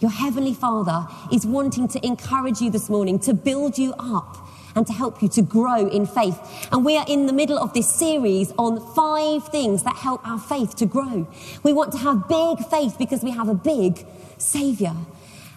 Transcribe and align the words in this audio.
Your 0.00 0.12
Heavenly 0.12 0.54
Father 0.54 1.08
is 1.32 1.44
wanting 1.44 1.88
to 1.88 2.06
encourage 2.06 2.60
you 2.60 2.70
this 2.70 2.88
morning, 2.88 3.18
to 3.20 3.34
build 3.34 3.78
you 3.78 3.94
up 3.98 4.48
and 4.76 4.86
to 4.86 4.92
help 4.92 5.20
you 5.20 5.28
to 5.30 5.42
grow 5.42 5.88
in 5.88 6.06
faith. 6.06 6.38
And 6.70 6.84
we 6.84 6.96
are 6.96 7.04
in 7.08 7.26
the 7.26 7.32
middle 7.32 7.58
of 7.58 7.72
this 7.72 7.92
series 7.92 8.52
on 8.58 8.78
five 8.94 9.48
things 9.48 9.82
that 9.82 9.96
help 9.96 10.24
our 10.26 10.38
faith 10.38 10.76
to 10.76 10.86
grow. 10.86 11.26
We 11.64 11.72
want 11.72 11.90
to 11.92 11.98
have 11.98 12.28
big 12.28 12.64
faith 12.66 12.94
because 12.96 13.24
we 13.24 13.32
have 13.32 13.48
a 13.48 13.54
big 13.54 14.06
Savior. 14.38 14.94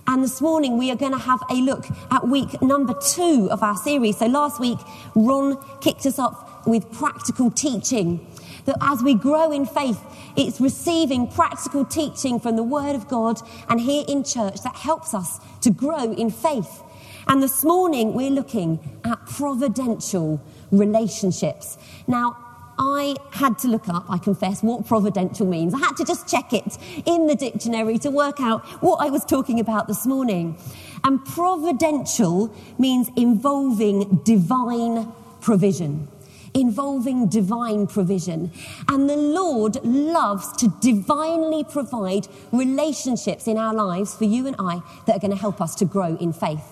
And 0.07 0.23
this 0.23 0.41
morning 0.41 0.75
we 0.79 0.89
are 0.89 0.95
going 0.95 1.11
to 1.11 1.19
have 1.19 1.43
a 1.51 1.53
look 1.53 1.85
at 2.09 2.27
week 2.27 2.63
number 2.63 2.95
two 2.95 3.47
of 3.51 3.61
our 3.61 3.77
series. 3.77 4.17
So 4.17 4.25
last 4.25 4.59
week, 4.59 4.79
Ron 5.13 5.63
kicked 5.81 6.07
us 6.07 6.17
off 6.17 6.65
with 6.65 6.91
practical 6.91 7.51
teaching. 7.51 8.25
That 8.65 8.77
as 8.81 9.01
we 9.03 9.15
grow 9.15 9.51
in 9.51 9.65
faith, 9.65 9.99
it's 10.35 10.61
receiving 10.61 11.27
practical 11.27 11.85
teaching 11.85 12.39
from 12.39 12.55
the 12.55 12.63
Word 12.63 12.95
of 12.95 13.07
God 13.07 13.41
and 13.69 13.79
here 13.79 14.05
in 14.07 14.23
church 14.23 14.61
that 14.63 14.75
helps 14.75 15.13
us 15.13 15.39
to 15.61 15.69
grow 15.69 16.11
in 16.13 16.29
faith. 16.29 16.83
And 17.27 17.41
this 17.41 17.63
morning 17.63 18.13
we're 18.13 18.31
looking 18.31 18.79
at 19.03 19.25
providential 19.25 20.41
relationships. 20.71 21.77
Now, 22.07 22.37
I 22.83 23.15
had 23.31 23.59
to 23.59 23.67
look 23.67 23.87
up, 23.89 24.05
I 24.09 24.17
confess, 24.17 24.63
what 24.63 24.87
providential 24.87 25.45
means. 25.45 25.73
I 25.73 25.77
had 25.77 25.95
to 25.97 26.03
just 26.03 26.27
check 26.27 26.51
it 26.51 26.77
in 27.05 27.27
the 27.27 27.35
dictionary 27.35 27.99
to 27.99 28.09
work 28.09 28.39
out 28.39 28.65
what 28.81 29.05
I 29.05 29.09
was 29.11 29.23
talking 29.23 29.59
about 29.59 29.87
this 29.87 30.05
morning. 30.07 30.57
And 31.03 31.23
providential 31.23 32.53
means 32.79 33.09
involving 33.15 34.21
divine 34.23 35.11
provision 35.41 36.07
involving 36.53 37.27
divine 37.27 37.87
provision. 37.87 38.51
And 38.87 39.09
the 39.09 39.15
Lord 39.15 39.83
loves 39.83 40.51
to 40.57 40.67
divinely 40.79 41.63
provide 41.63 42.27
relationships 42.51 43.47
in 43.47 43.57
our 43.57 43.73
lives 43.73 44.15
for 44.15 44.25
you 44.25 44.47
and 44.47 44.55
I 44.59 44.81
that 45.05 45.15
are 45.15 45.19
going 45.19 45.31
to 45.31 45.37
help 45.37 45.61
us 45.61 45.75
to 45.75 45.85
grow 45.85 46.15
in 46.17 46.33
faith. 46.33 46.63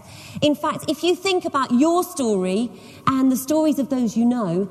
In 0.41 0.55
fact, 0.55 0.85
if 0.87 1.03
you 1.03 1.15
think 1.15 1.45
about 1.45 1.71
your 1.71 2.03
story 2.03 2.71
and 3.07 3.31
the 3.31 3.37
stories 3.37 3.79
of 3.79 3.89
those 3.89 4.17
you 4.17 4.25
know, 4.25 4.69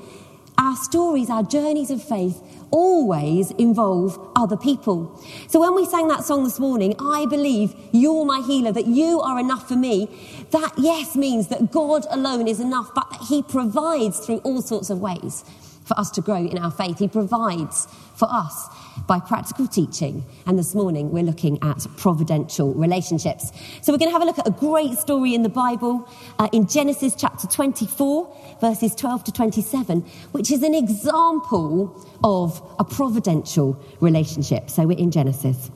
our 0.58 0.76
stories, 0.76 1.30
our 1.30 1.44
journeys 1.44 1.90
of 1.90 2.02
faith 2.02 2.42
always 2.70 3.50
involve 3.52 4.18
other 4.36 4.56
people. 4.56 5.20
So 5.46 5.60
when 5.60 5.74
we 5.74 5.86
sang 5.86 6.08
that 6.08 6.24
song 6.24 6.44
this 6.44 6.58
morning, 6.58 6.94
I 7.00 7.26
believe 7.26 7.74
you're 7.92 8.24
my 8.24 8.40
healer, 8.40 8.72
that 8.72 8.86
you 8.86 9.20
are 9.20 9.38
enough 9.38 9.68
for 9.68 9.76
me, 9.76 10.08
that 10.50 10.72
yes 10.76 11.16
means 11.16 11.48
that 11.48 11.70
God 11.70 12.06
alone 12.10 12.48
is 12.48 12.60
enough, 12.60 12.90
but 12.94 13.10
that 13.10 13.26
He 13.28 13.42
provides 13.42 14.18
through 14.20 14.38
all 14.38 14.62
sorts 14.62 14.90
of 14.90 15.00
ways 15.00 15.44
for 15.88 15.98
us 15.98 16.10
to 16.12 16.20
grow 16.20 16.36
in 16.36 16.58
our 16.58 16.70
faith. 16.70 16.98
He 16.98 17.08
provides 17.08 17.88
for 18.14 18.28
us 18.30 18.68
by 19.06 19.18
practical 19.18 19.66
teaching. 19.66 20.24
And 20.46 20.58
this 20.58 20.74
morning 20.74 21.10
we're 21.10 21.22
looking 21.22 21.58
at 21.62 21.86
providential 21.96 22.74
relationships. 22.74 23.50
So 23.80 23.92
we're 23.92 23.98
going 23.98 24.10
to 24.10 24.12
have 24.12 24.22
a 24.22 24.26
look 24.26 24.38
at 24.38 24.46
a 24.46 24.52
great 24.52 24.98
story 24.98 25.34
in 25.34 25.42
the 25.42 25.48
Bible 25.48 26.08
uh, 26.38 26.48
in 26.52 26.66
Genesis 26.66 27.14
chapter 27.16 27.46
24, 27.46 28.36
verses 28.60 28.94
12 28.94 29.24
to 29.24 29.32
27, 29.32 30.00
which 30.32 30.50
is 30.50 30.62
an 30.62 30.74
example 30.74 32.06
of 32.22 32.62
a 32.78 32.84
providential 32.84 33.82
relationship. 34.00 34.68
So 34.68 34.86
we're 34.86 34.98
in 34.98 35.10
Genesis. 35.10 35.70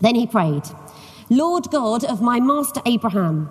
Then 0.00 0.14
he 0.14 0.26
prayed, 0.26 0.64
Lord 1.30 1.70
God 1.70 2.04
of 2.04 2.20
my 2.20 2.40
master 2.40 2.82
Abraham, 2.84 3.48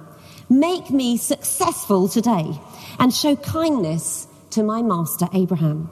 make 0.49 0.91
me 0.91 1.17
successful 1.17 2.09
today 2.09 2.59
and 2.99 3.13
show 3.13 3.35
kindness 3.37 4.27
to 4.51 4.63
my 4.63 4.81
master 4.81 5.27
Abraham. 5.33 5.89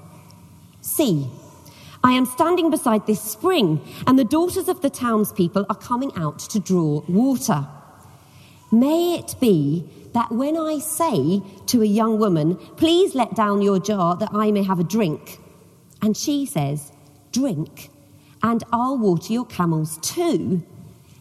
See, 0.82 1.30
I 2.04 2.14
am 2.14 2.26
standing 2.26 2.70
beside 2.70 3.06
this 3.06 3.22
spring, 3.22 3.82
and 4.08 4.18
the 4.18 4.24
daughters 4.24 4.70
of 4.70 4.82
the 4.82 4.90
townspeople 4.90 5.66
are 5.70 5.76
coming 5.76 6.12
out 6.16 6.40
to 6.40 6.60
draw 6.60 7.04
water. 7.08 7.68
May 8.72 9.16
it 9.16 9.36
be 9.40 9.90
that 10.14 10.32
when 10.32 10.58
I 10.58 10.80
say 10.80 11.42
to 11.68 11.82
a 11.82 11.86
young 11.86 12.20
woman, 12.20 12.56
Please 12.78 13.16
let 13.16 13.36
down 13.36 13.62
your 13.62 13.80
jar 13.80 14.16
that 14.16 14.30
I 14.34 14.52
may 14.52 14.64
have 14.64 14.80
a 14.80 14.84
drink, 14.84 15.40
and 16.02 16.16
she 16.16 16.46
says, 16.46 16.92
Drink, 17.32 17.90
and 18.42 18.64
I'll 18.72 18.98
water 18.98 19.34
your 19.34 19.46
camels 19.46 19.98
too. 20.02 20.64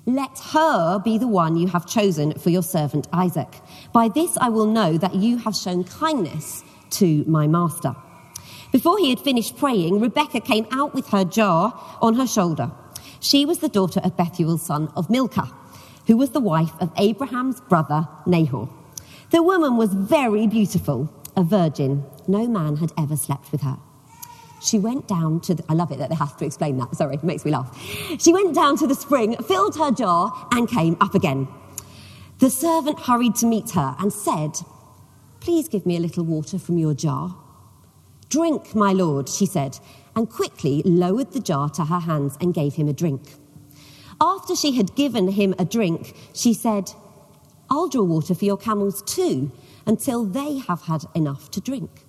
Let 0.06 0.38
her 0.52 0.98
be 1.00 1.18
the 1.18 1.26
one 1.26 1.56
you 1.56 1.66
have 1.68 1.86
chosen 1.86 2.32
for 2.38 2.50
your 2.50 2.62
servant 2.62 3.08
Isaac. 3.12 3.60
By 3.92 4.08
this 4.08 4.38
I 4.38 4.48
will 4.48 4.64
know 4.66 4.96
that 4.96 5.14
you 5.14 5.36
have 5.38 5.54
shown 5.54 5.84
kindness 5.84 6.62
to 6.92 7.24
my 7.26 7.46
master. 7.46 7.94
Before 8.72 8.98
he 8.98 9.10
had 9.10 9.20
finished 9.20 9.56
praying, 9.56 10.00
Rebekah 10.00 10.40
came 10.40 10.66
out 10.70 10.94
with 10.94 11.08
her 11.08 11.24
jar 11.24 11.98
on 12.02 12.14
her 12.14 12.26
shoulder. 12.26 12.70
She 13.20 13.44
was 13.46 13.58
the 13.58 13.68
daughter 13.68 14.00
of 14.04 14.16
Bethuel's 14.16 14.62
son 14.62 14.92
of 14.94 15.08
Milcah, 15.08 15.50
who 16.06 16.16
was 16.16 16.30
the 16.30 16.40
wife 16.40 16.72
of 16.80 16.92
Abraham's 16.96 17.60
brother 17.62 18.06
Nahor. 18.26 18.68
The 19.30 19.42
woman 19.42 19.76
was 19.76 19.92
very 19.92 20.46
beautiful, 20.46 21.12
a 21.36 21.42
virgin. 21.42 22.04
No 22.26 22.46
man 22.46 22.76
had 22.76 22.92
ever 22.98 23.16
slept 23.16 23.52
with 23.52 23.62
her. 23.62 23.78
She 24.60 24.78
went 24.78 25.06
down 25.06 25.40
to 25.42 25.54
the, 25.54 25.64
I 25.68 25.74
love 25.74 25.92
it 25.92 25.98
that 25.98 26.08
they 26.08 26.16
have 26.16 26.36
to 26.38 26.44
explain 26.44 26.78
that. 26.78 26.96
Sorry, 26.96 27.14
it 27.14 27.24
makes 27.24 27.44
me 27.44 27.50
laugh. 27.50 27.76
She 28.18 28.32
went 28.32 28.54
down 28.54 28.76
to 28.78 28.86
the 28.86 28.94
spring, 28.94 29.36
filled 29.36 29.76
her 29.76 29.90
jar, 29.90 30.48
and 30.52 30.68
came 30.68 30.96
up 31.00 31.14
again. 31.14 31.48
The 32.38 32.50
servant 32.50 33.00
hurried 33.00 33.34
to 33.36 33.46
meet 33.46 33.70
her 33.72 33.96
and 33.98 34.12
said, 34.12 34.58
Please 35.48 35.66
give 35.66 35.86
me 35.86 35.96
a 35.96 36.00
little 36.00 36.24
water 36.24 36.58
from 36.58 36.76
your 36.76 36.92
jar. 36.92 37.34
Drink, 38.28 38.74
my 38.74 38.92
lord, 38.92 39.30
she 39.30 39.46
said, 39.46 39.78
and 40.14 40.28
quickly 40.28 40.82
lowered 40.84 41.32
the 41.32 41.40
jar 41.40 41.70
to 41.70 41.86
her 41.86 42.00
hands 42.00 42.36
and 42.38 42.52
gave 42.52 42.74
him 42.74 42.86
a 42.86 42.92
drink. 42.92 43.22
After 44.20 44.54
she 44.54 44.72
had 44.72 44.94
given 44.94 45.28
him 45.28 45.54
a 45.58 45.64
drink, 45.64 46.14
she 46.34 46.52
said, 46.52 46.92
I'll 47.70 47.88
draw 47.88 48.02
water 48.02 48.34
for 48.34 48.44
your 48.44 48.58
camels 48.58 49.00
too, 49.00 49.50
until 49.86 50.26
they 50.26 50.58
have 50.58 50.82
had 50.82 51.04
enough 51.14 51.50
to 51.52 51.62
drink. 51.62 52.04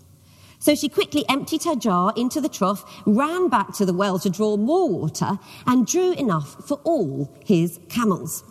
So 0.60 0.76
she 0.76 0.90
quickly 0.90 1.24
emptied 1.30 1.64
her 1.64 1.78
jar 1.78 2.12
into 2.18 2.42
the 2.42 2.50
trough, 2.50 2.84
ran 3.06 3.48
back 3.48 3.74
to 3.76 3.86
the 3.86 3.94
well 3.94 4.20
to 4.20 4.30
draw 4.30 4.58
more 4.58 4.90
water, 4.90 5.40
and 5.66 5.88
drew 5.88 6.12
enough 6.12 6.68
for 6.68 6.82
all 6.84 7.34
his 7.46 7.80
camels. 7.88 8.44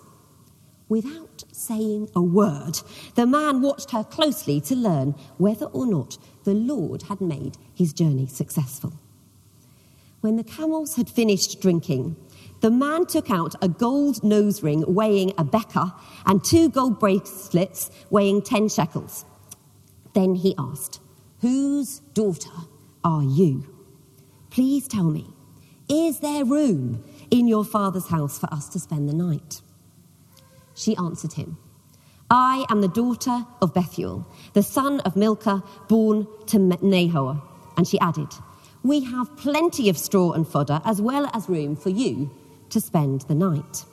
Without 0.89 1.45
saying 1.53 2.09
a 2.15 2.23
word, 2.23 2.81
the 3.15 3.27
man 3.27 3.61
watched 3.61 3.91
her 3.91 4.05
closely 4.05 4.61
to 4.63 4.75
learn 4.75 5.15
whether 5.37 5.67
or 5.67 5.87
not 5.87 6.17
the 6.45 6.55
Lord 6.55 7.03
had 7.03 7.21
made 7.21 7.59
his 7.75 7.93
journey 7.93 8.27
successful. 8.27 8.95
When 10.21 10.37
the 10.37 10.45
camels 10.45 10.97
had 10.97 11.11
finished 11.11 11.61
drinking, 11.61 12.17
the 12.61 12.71
man 12.71 13.07
took 13.07 13.31
out 13.31 13.55
a 13.63 13.69
gold 13.69 14.25
nose 14.25 14.63
ring 14.63 14.83
weighing 14.87 15.31
a 15.39 15.45
bekah 15.45 15.95
and 16.27 16.43
two 16.43 16.71
gold 16.71 16.99
bracelets 16.99 17.91
weighing 18.11 18.43
10 18.43 18.69
shekels. 18.69 19.25
Then 20.15 20.35
he 20.35 20.55
asked, 20.59 21.01
Whose 21.41 22.01
daughter 22.15 22.51
are 23.05 23.23
you? 23.23 23.67
Please 24.51 24.89
tell 24.89 25.05
me, 25.05 25.27
is 25.89 26.21
there 26.21 26.45
room 26.45 27.05
in 27.31 27.47
your 27.47 27.65
father's 27.65 28.09
house 28.09 28.39
for 28.39 28.53
us 28.53 28.69
to 28.71 28.81
spend 28.81 29.09
the 29.09 29.15
night? 29.15 29.61
She 30.79 30.97
answered 30.97 31.33
him, 31.33 31.59
I 32.31 32.65
am 32.71 32.81
the 32.81 32.89
daughter 32.89 33.45
of 33.61 33.75
Bethuel, 33.75 34.25
the 34.53 34.63
son 34.63 35.01
of 35.01 35.17
Milcah, 35.17 35.65
born 35.89 36.29
to 36.47 36.59
Nahor. 36.59 37.43
And 37.77 37.87
she 37.87 37.99
added, 37.99 38.29
We 38.85 39.01
have 39.01 39.37
plenty 39.37 39.89
of 39.89 39.99
straw 39.99 40.33
and 40.33 40.47
fodder, 40.47 40.81
as 40.85 41.01
well 41.01 41.29
as 41.35 41.49
room 41.49 41.75
for 41.75 41.89
you 41.89 42.31
to 42.71 42.81
spend 42.81 43.23
the 43.23 43.35
night. 43.35 43.85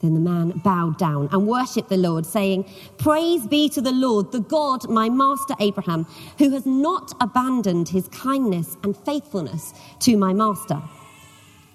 Then 0.00 0.14
the 0.14 0.20
man 0.20 0.60
bowed 0.64 0.98
down 0.98 1.28
and 1.30 1.46
worshipped 1.46 1.88
the 1.88 1.96
Lord, 1.96 2.26
saying, 2.26 2.68
Praise 2.98 3.46
be 3.46 3.68
to 3.68 3.80
the 3.80 3.92
Lord, 3.92 4.32
the 4.32 4.40
God, 4.40 4.88
my 4.88 5.08
master 5.08 5.54
Abraham, 5.60 6.04
who 6.38 6.50
has 6.50 6.66
not 6.66 7.14
abandoned 7.20 7.88
his 7.88 8.08
kindness 8.08 8.76
and 8.82 8.96
faithfulness 8.96 9.72
to 10.00 10.16
my 10.16 10.32
master. 10.32 10.82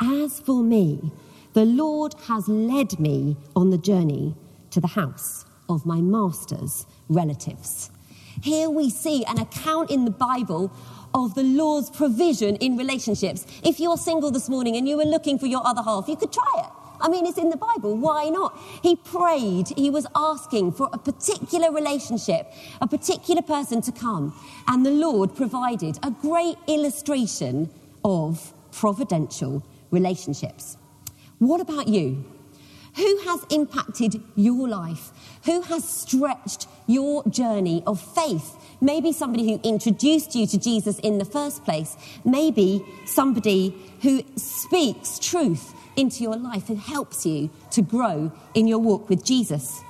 As 0.02 0.42
for 0.42 0.64
me, 0.64 1.12
the 1.54 1.66
Lord 1.66 2.16
has 2.28 2.48
led 2.48 3.00
me 3.00 3.38
on 3.56 3.70
the 3.70 3.78
journey 3.78 4.36
to 4.72 4.82
the 4.82 4.88
house 4.88 5.46
of 5.70 5.86
my 5.86 6.02
master's 6.02 6.86
relatives. 7.10 7.92
Here 8.42 8.70
we 8.70 8.90
see 8.90 9.24
an 9.26 9.40
account 9.40 9.92
in 9.92 10.06
the 10.06 10.12
Bible 10.12 10.72
of 11.14 11.36
the 11.36 11.44
Lord's 11.44 11.92
provision 11.92 12.56
in 12.56 12.76
relationships. 12.76 13.46
If 13.64 13.80
you're 13.80 13.98
single 13.98 14.32
this 14.32 14.50
morning 14.50 14.76
and 14.76 14.90
you 14.90 14.98
were 14.98 15.06
looking 15.06 15.38
for 15.38 15.46
your 15.46 15.66
other 15.66 15.84
half, 15.84 16.08
you 16.08 16.16
could 16.16 16.34
try 16.34 16.52
it. 16.58 16.70
I 17.00 17.10
mean, 17.10 17.26
it's 17.28 17.38
in 17.38 17.50
the 17.50 17.58
Bible. 17.58 17.98
Why 17.98 18.30
not? 18.30 18.58
He 18.82 18.96
prayed, 18.96 19.68
he 19.76 19.90
was 19.90 20.08
asking 20.16 20.72
for 20.72 20.90
a 20.92 20.98
particular 20.98 21.72
relationship, 21.72 22.52
a 22.82 22.88
particular 22.88 23.42
person 23.42 23.82
to 23.82 23.92
come, 23.92 24.34
and 24.68 24.86
the 24.86 24.92
Lord 24.92 25.36
provided 25.36 26.00
a 26.02 26.10
great 26.10 26.56
illustration 26.68 27.70
of 28.04 28.54
providential 28.72 29.64
relationships. 29.92 30.78
What 31.44 31.60
about 31.60 31.90
you? 31.90 32.24
Who 32.96 33.18
has 33.26 33.46
impacted 33.50 34.22
your 34.36 34.70
life? 34.70 35.12
Who 35.44 35.60
has 35.64 35.84
stretched 35.84 36.68
your 36.88 37.22
journey 37.28 37.84
of 37.86 38.00
faith? 38.00 38.56
Maybe 38.80 39.12
somebody 39.12 39.52
who 39.52 39.60
introduced 39.62 40.36
you 40.36 40.48
to 40.48 40.58
Jesus 40.58 41.00
in 41.00 41.18
the 41.18 41.26
first 41.26 41.66
place. 41.66 41.98
Maybe 42.24 42.86
somebody 43.06 43.76
who 44.04 44.24
speaks 44.38 45.20
truth 45.20 45.74
into 45.98 46.24
your 46.24 46.38
life 46.38 46.70
and 46.70 46.80
helps 46.80 47.26
you 47.26 47.50
to 47.72 47.82
grow 47.82 48.32
in 48.54 48.66
your 48.66 48.80
walk 48.80 49.10
with 49.10 49.26
Jesus. 49.26 49.82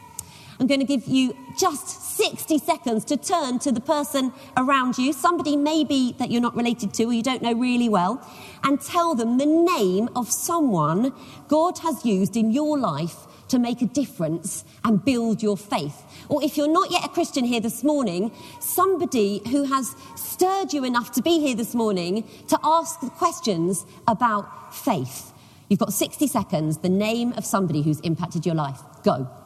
I'm 0.64 0.68
going 0.68 0.80
to 0.80 0.86
give 0.86 1.10
you 1.10 1.36
just 1.58 2.16
60 2.16 2.58
seconds 2.60 3.04
to 3.06 3.18
turn 3.18 3.60
to 3.60 3.72
the 3.74 3.82
person 3.82 4.32
around 4.56 4.98
you, 4.98 5.12
somebody 5.12 5.58
maybe 5.58 6.16
that 6.20 6.32
you're 6.32 6.40
not 6.40 6.56
related 6.56 6.94
to 6.94 7.04
or 7.04 7.12
you 7.12 7.22
don't 7.22 7.42
know 7.42 7.52
really 7.52 7.90
well, 7.90 8.26
and 8.64 8.80
tell 8.80 9.14
them 9.14 9.40
the 9.40 9.46
name 9.46 10.08
of 10.16 10.32
someone 10.32 11.12
God 11.50 11.80
has 11.80 12.06
used 12.06 12.38
in 12.38 12.52
your 12.52 12.80
life 12.80 13.28
to 13.50 13.60
make 13.60 13.82
a 13.82 13.86
difference 13.88 14.64
and 14.86 15.04
build 15.04 15.44
your 15.44 15.58
faith. 15.58 16.02
Or 16.30 16.42
if 16.42 16.56
you're 16.56 16.72
not 16.72 16.90
yet 16.90 17.04
a 17.04 17.10
Christian 17.10 17.44
here 17.44 17.60
this 17.60 17.84
morning, 17.84 18.32
somebody 18.62 19.42
who 19.50 19.66
has 19.66 19.94
stirred 20.16 20.72
you 20.72 20.86
enough 20.86 21.12
to 21.16 21.22
be 21.22 21.42
here 21.42 21.58
this 21.58 21.76
morning 21.76 22.24
to 22.48 22.58
ask 22.64 23.02
questions 23.18 23.86
about 24.08 24.74
faith. 24.74 25.34
You've 25.68 25.80
got 25.80 25.92
60 25.92 26.26
seconds, 26.28 26.78
the 26.78 26.88
name 26.88 27.34
of 27.34 27.44
somebody 27.44 27.82
who's 27.82 28.00
impacted 28.00 28.46
your 28.46 28.56
life. 28.56 28.80
Go. 29.04 29.43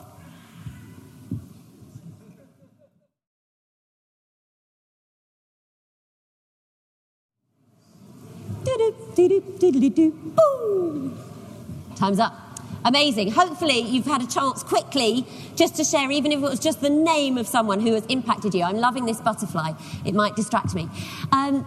Time's 11.96 12.20
up. 12.20 12.34
Amazing. 12.86 13.32
Hopefully, 13.32 13.80
you've 13.80 14.06
had 14.06 14.22
a 14.22 14.28
chance 14.28 14.62
quickly 14.62 15.26
just 15.56 15.76
to 15.78 15.84
share, 15.84 16.12
even 16.12 16.32
if 16.32 16.38
it 16.38 16.44
was 16.44 16.60
just 16.60 16.82
the 16.82 16.90
name 16.92 17.40
of 17.40 17.48
someone 17.48 17.80
who 17.80 17.94
has 17.94 18.06
impacted 18.06 18.54
you. 18.54 18.62
I'm 18.64 18.78
loving 18.78 19.06
this 19.06 19.20
butterfly, 19.20 19.74
it 20.06 20.14
might 20.14 20.36
distract 20.36 20.76
me. 20.76 20.88
Um, 21.32 21.66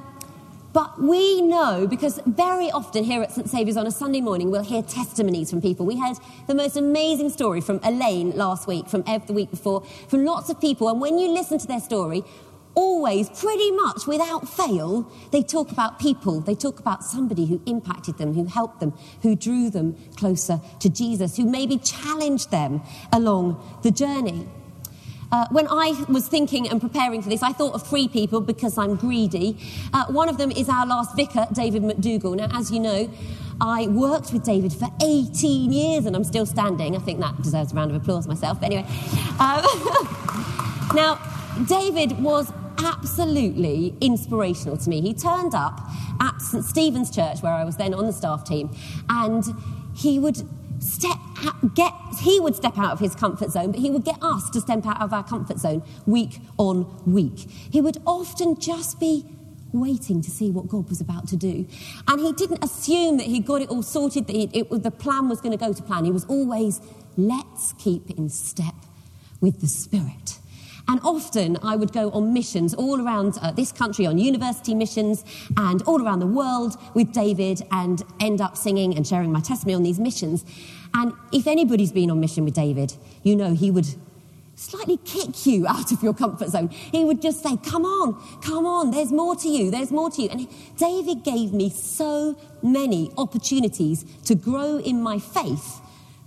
but 0.73 1.02
we 1.02 1.43
know 1.43 1.88
because 1.88 2.20
very 2.25 2.70
often 2.70 3.02
here 3.02 3.20
at 3.20 3.32
St. 3.32 3.50
Saviour's 3.50 3.76
on 3.76 3.88
a 3.88 3.91
Sunday 3.91 4.20
morning, 4.20 4.52
we'll 4.52 4.62
hear 4.62 4.82
testimonies 4.82 5.50
from 5.50 5.61
people. 5.61 5.85
We 5.85 5.99
heard 5.99 6.19
the 6.47 6.55
most 6.55 6.76
amazing 6.76 7.31
story 7.31 7.61
from 7.61 7.81
Elaine 7.82 8.31
last 8.37 8.69
week, 8.69 8.88
from 8.88 9.02
Ev 9.08 9.26
the 9.26 9.32
week 9.32 9.50
before, 9.50 9.82
from 10.06 10.25
lots 10.25 10.49
of 10.50 10.61
people. 10.61 10.88
And 10.88 11.00
when 11.00 11.19
you 11.19 11.29
listen 11.32 11.58
to 11.58 11.67
their 11.67 11.81
story, 11.81 12.23
always, 12.81 13.29
pretty 13.29 13.71
much 13.73 14.06
without 14.06 14.49
fail, 14.49 15.11
they 15.32 15.43
talk 15.43 15.71
about 15.71 15.99
people. 15.99 16.41
They 16.41 16.55
talk 16.55 16.81
about 16.81 17.05
somebody 17.05 17.44
who 17.44 17.61
impacted 17.67 18.17
them, 18.17 18.32
who 18.32 18.47
helped 18.47 18.81
them, 18.81 18.94
who 19.23 19.37
drew 19.37 19.69
them 19.69 19.97
closer 20.17 20.61
to 20.81 20.88
Jesus, 20.88 21.37
who 21.37 21.44
maybe 21.44 21.77
challenged 21.77 22.50
them 22.50 22.81
along 23.12 23.44
the 23.82 23.91
journey. 23.91 24.49
Uh, 25.31 25.47
when 25.50 25.69
I 25.69 26.05
was 26.09 26.27
thinking 26.27 26.69
and 26.69 26.81
preparing 26.81 27.23
for 27.23 27.29
this, 27.29 27.43
I 27.43 27.53
thought 27.53 27.75
of 27.75 27.87
three 27.87 28.09
people 28.09 28.41
because 28.41 28.77
I'm 28.79 28.97
greedy. 28.97 29.59
Uh, 29.93 30.06
one 30.06 30.29
of 30.29 30.38
them 30.38 30.50
is 30.50 30.69
our 30.69 30.87
last 30.87 31.15
vicar, 31.15 31.47
David 31.53 31.83
McDougall. 31.83 32.37
Now, 32.37 32.49
as 32.53 32.73
you 32.73 32.81
know, 32.81 33.09
I 33.61 33.87
worked 33.88 34.33
with 34.33 34.43
David 34.43 34.73
for 34.73 34.88
18 35.03 35.71
years 35.71 36.06
and 36.06 36.17
I'm 36.17 36.25
still 36.25 36.47
standing. 36.47 36.97
I 36.97 36.99
think 36.99 37.21
that 37.21 37.41
deserves 37.43 37.73
a 37.73 37.76
round 37.76 37.91
of 37.93 38.03
applause 38.03 38.26
myself. 38.26 38.59
But 38.59 38.73
anyway. 38.73 38.87
Um, 39.38 39.65
now, 40.94 41.21
David 41.69 42.21
was 42.21 42.53
absolutely 42.85 43.94
inspirational 44.00 44.77
to 44.79 44.91
me. 44.91 45.00
He 45.00 45.15
turned 45.15 45.55
up 45.55 45.81
at 46.21 46.41
St. 46.41 46.65
Stephen's 46.65 47.11
Church, 47.11 47.43
where 47.43 47.53
I 47.53 47.65
was 47.65 47.77
then 47.77 47.94
on 47.94 48.06
the 48.06 48.12
staff 48.12 48.44
team, 48.44 48.75
and 49.09 49.44
he 49.94 50.19
would 50.19 50.43
step 50.82 51.19
out, 51.44 51.75
get 51.75 51.93
he 52.23 52.41
would 52.41 52.56
step 52.56 52.79
out 52.79 52.93
of 52.93 53.00
his 53.00 53.15
comfort 53.15 53.50
zone, 53.50 53.73
but 53.73 53.81
he 53.81 53.91
would 53.91 54.05
get 54.05 54.23
us 54.23 54.49
to 54.50 54.61
step 54.61 54.85
out 54.87 55.00
of 55.00 55.12
our 55.12 55.25
comfort 55.25 55.59
zone 55.59 55.82
week 56.06 56.38
on 56.56 56.87
week. 57.06 57.49
He 57.71 57.81
would 57.81 57.99
often 58.06 58.59
just 58.59 58.99
be 58.99 59.25
waiting 59.73 60.21
to 60.23 60.31
see 60.31 60.50
what 60.50 60.69
God 60.69 60.88
was 60.88 61.00
about 61.00 61.29
to 61.29 61.37
do. 61.37 61.67
And 62.09 62.21
he 62.21 62.33
didn't 62.33 62.65
assume 62.65 63.19
that 63.19 63.26
he 63.26 63.41
got 63.41 63.62
it 63.62 63.69
all 63.69 63.83
sorted, 63.83 64.26
that 64.26 64.37
it, 64.37 64.83
the 64.83 64.91
plan 64.91 65.29
was 65.29 65.41
going 65.41 65.56
to 65.56 65.65
go 65.65 65.73
to 65.73 65.83
plan. 65.83 66.05
He 66.05 66.11
was 66.11 66.25
always, 66.25 66.81
let's 67.17 67.73
keep 67.75 68.11
in 68.11 68.29
step 68.29 68.75
with 69.41 69.61
the 69.61 69.69
Spirit. 69.69 70.40
And 70.91 71.01
often 71.05 71.57
I 71.63 71.77
would 71.77 71.93
go 71.93 72.11
on 72.11 72.33
missions 72.33 72.75
all 72.75 73.01
around 73.01 73.39
uh, 73.41 73.53
this 73.53 73.71
country, 73.71 74.07
on 74.07 74.19
university 74.19 74.75
missions, 74.75 75.25
and 75.57 75.83
all 75.83 76.05
around 76.05 76.19
the 76.19 76.27
world 76.27 76.77
with 76.95 77.13
David, 77.13 77.63
and 77.71 78.03
end 78.19 78.41
up 78.41 78.57
singing 78.57 78.97
and 78.97 79.07
sharing 79.07 79.31
my 79.31 79.39
testimony 79.39 79.77
on 79.77 79.85
these 79.85 80.01
missions. 80.01 80.45
And 80.93 81.13
if 81.33 81.47
anybody's 81.47 81.93
been 81.93 82.11
on 82.11 82.19
mission 82.19 82.45
with 82.45 82.55
David, 82.55 82.93
you 83.23 83.37
know 83.37 83.55
he 83.55 83.71
would 83.71 83.87
slightly 84.57 84.97
kick 85.05 85.47
you 85.47 85.65
out 85.69 85.93
of 85.93 86.03
your 86.03 86.13
comfort 86.13 86.49
zone. 86.49 86.71
He 86.71 87.05
would 87.05 87.23
just 87.23 87.41
say, 87.41 87.57
Come 87.59 87.85
on, 87.85 88.21
come 88.41 88.67
on, 88.67 88.91
there's 88.91 89.13
more 89.13 89.37
to 89.37 89.49
you, 89.49 89.71
there's 89.71 89.93
more 89.93 90.11
to 90.11 90.23
you. 90.23 90.29
And 90.29 90.49
David 90.77 91.23
gave 91.23 91.53
me 91.53 91.71
so 91.71 92.37
many 92.65 93.13
opportunities 93.17 94.05
to 94.25 94.35
grow 94.35 94.79
in 94.79 95.01
my 95.01 95.21
faith 95.21 95.81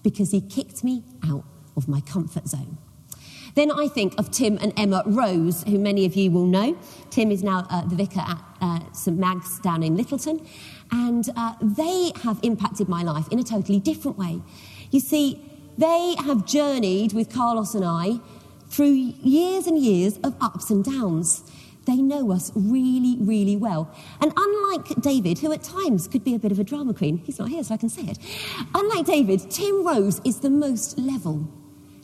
because 0.03 0.31
he 0.31 0.39
kicked 0.39 0.85
me 0.85 1.03
out 1.21 1.43
of 1.75 1.89
my 1.89 1.99
comfort 1.99 2.47
zone. 2.47 2.77
Then 3.55 3.71
I 3.71 3.87
think 3.87 4.15
of 4.17 4.31
Tim 4.31 4.57
and 4.61 4.73
Emma 4.77 5.03
Rose, 5.05 5.63
who 5.63 5.77
many 5.77 6.05
of 6.05 6.15
you 6.15 6.31
will 6.31 6.45
know. 6.45 6.75
Tim 7.11 7.31
is 7.31 7.43
now 7.43 7.67
uh, 7.69 7.85
the 7.85 7.95
vicar 7.95 8.21
at 8.21 8.39
uh, 8.61 8.79
St 8.93 9.17
Mag's 9.17 9.59
down 9.59 9.83
in 9.83 9.95
Littleton, 9.95 10.45
and 10.91 11.29
uh, 11.35 11.53
they 11.61 12.11
have 12.23 12.39
impacted 12.41 12.89
my 12.89 13.03
life 13.03 13.27
in 13.31 13.37
a 13.39 13.43
totally 13.43 13.79
different 13.79 14.17
way. 14.17 14.41
You 14.89 14.99
see, 14.99 15.39
they 15.77 16.15
have 16.19 16.45
journeyed 16.45 17.13
with 17.13 17.31
Carlos 17.31 17.75
and 17.75 17.85
I 17.85 18.19
through 18.69 18.93
years 19.21 19.67
and 19.67 19.77
years 19.77 20.17
of 20.23 20.35
ups 20.41 20.71
and 20.71 20.83
downs. 20.83 21.43
They 21.85 21.97
know 21.97 22.31
us 22.31 22.51
really, 22.55 23.17
really 23.19 23.57
well. 23.57 23.93
And 24.21 24.31
unlike 24.35 25.01
David, 25.01 25.39
who 25.39 25.51
at 25.51 25.63
times 25.63 26.07
could 26.07 26.23
be 26.23 26.33
a 26.33 26.39
bit 26.39 26.51
of 26.51 26.57
a 26.57 26.63
drama 26.63 26.93
queen, 26.93 27.17
he's 27.17 27.37
not 27.37 27.49
here 27.49 27.63
so 27.63 27.73
I 27.73 27.77
can 27.77 27.89
say 27.89 28.03
it. 28.03 28.17
Unlike 28.73 29.05
David, 29.05 29.51
Tim 29.51 29.85
Rose 29.85 30.21
is 30.23 30.39
the 30.39 30.49
most 30.49 30.97
level 30.97 31.47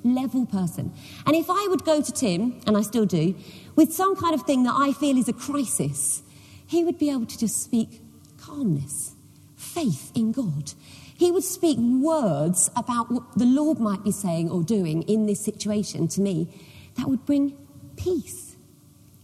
level 0.04 0.46
person. 0.46 0.94
And 1.25 1.36
if 1.36 1.50
I 1.50 1.68
would 1.69 1.86
go 1.86 2.01
to 2.01 2.12
Tim, 2.12 2.62
and 2.66 2.78
I 2.78 2.81
still 2.81 3.06
do, 3.06 3.36
with 3.75 3.94
some 3.94 4.16
kind 4.16 4.34
of 4.34 4.44
thing 4.44 4.63
that 4.63 4.75
I 4.75 4.94
feel 4.94 5.18
is 5.18 5.28
a 5.28 5.34
crisis, 5.34 6.22
he 6.68 6.84
would 6.84 6.98
be 6.98 7.10
able 7.10 7.25
to 7.25 7.38
just 7.38 7.62
speak 7.62 8.01
calmness, 8.38 9.16
faith 9.56 10.12
in 10.16 10.31
God. 10.31 10.74
He 11.18 11.31
would 11.31 11.44
speak 11.44 11.78
words 11.80 12.69
about 12.75 13.12
what 13.12 13.38
the 13.38 13.46
Lord 13.46 13.80
might 13.80 14.04
be 14.04 14.12
saying 14.12 14.50
or 14.50 14.63
doing 14.63 15.04
in 15.04 15.25
this 15.25 15.44
situation 15.44 16.07
to 16.10 16.22
me 16.22 16.48
that 16.95 17.07
would 17.07 17.25
bring 17.25 17.57
peace. 17.98 18.56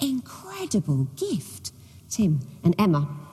Incredible 0.01 1.05
gift, 1.15 1.71
Tim 2.09 2.41
and 2.63 2.75
Emma. 2.77 3.24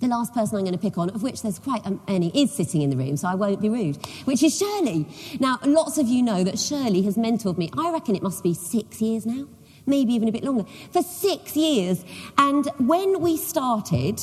The 0.00 0.08
last 0.08 0.34
person 0.34 0.56
I'm 0.56 0.64
going 0.64 0.72
to 0.72 0.78
pick 0.78 0.98
on, 0.98 1.10
of 1.10 1.22
which 1.22 1.42
there's 1.42 1.58
quite 1.58 1.82
many, 2.06 2.30
is 2.34 2.52
sitting 2.52 2.82
in 2.82 2.90
the 2.90 2.96
room, 2.96 3.16
so 3.16 3.28
I 3.28 3.34
won't 3.34 3.60
be 3.60 3.68
rude, 3.68 3.96
which 4.24 4.42
is 4.42 4.56
Shirley. 4.56 5.06
Now, 5.40 5.58
lots 5.64 5.98
of 5.98 6.08
you 6.08 6.22
know 6.22 6.44
that 6.44 6.58
Shirley 6.58 7.02
has 7.02 7.16
mentored 7.16 7.58
me. 7.58 7.70
I 7.76 7.90
reckon 7.90 8.14
it 8.16 8.22
must 8.22 8.42
be 8.42 8.54
six 8.54 9.00
years 9.00 9.26
now, 9.26 9.46
maybe 9.86 10.14
even 10.14 10.28
a 10.28 10.32
bit 10.32 10.44
longer. 10.44 10.64
For 10.92 11.02
six 11.02 11.56
years. 11.56 12.04
And 12.36 12.66
when 12.78 13.20
we 13.20 13.36
started, 13.36 14.20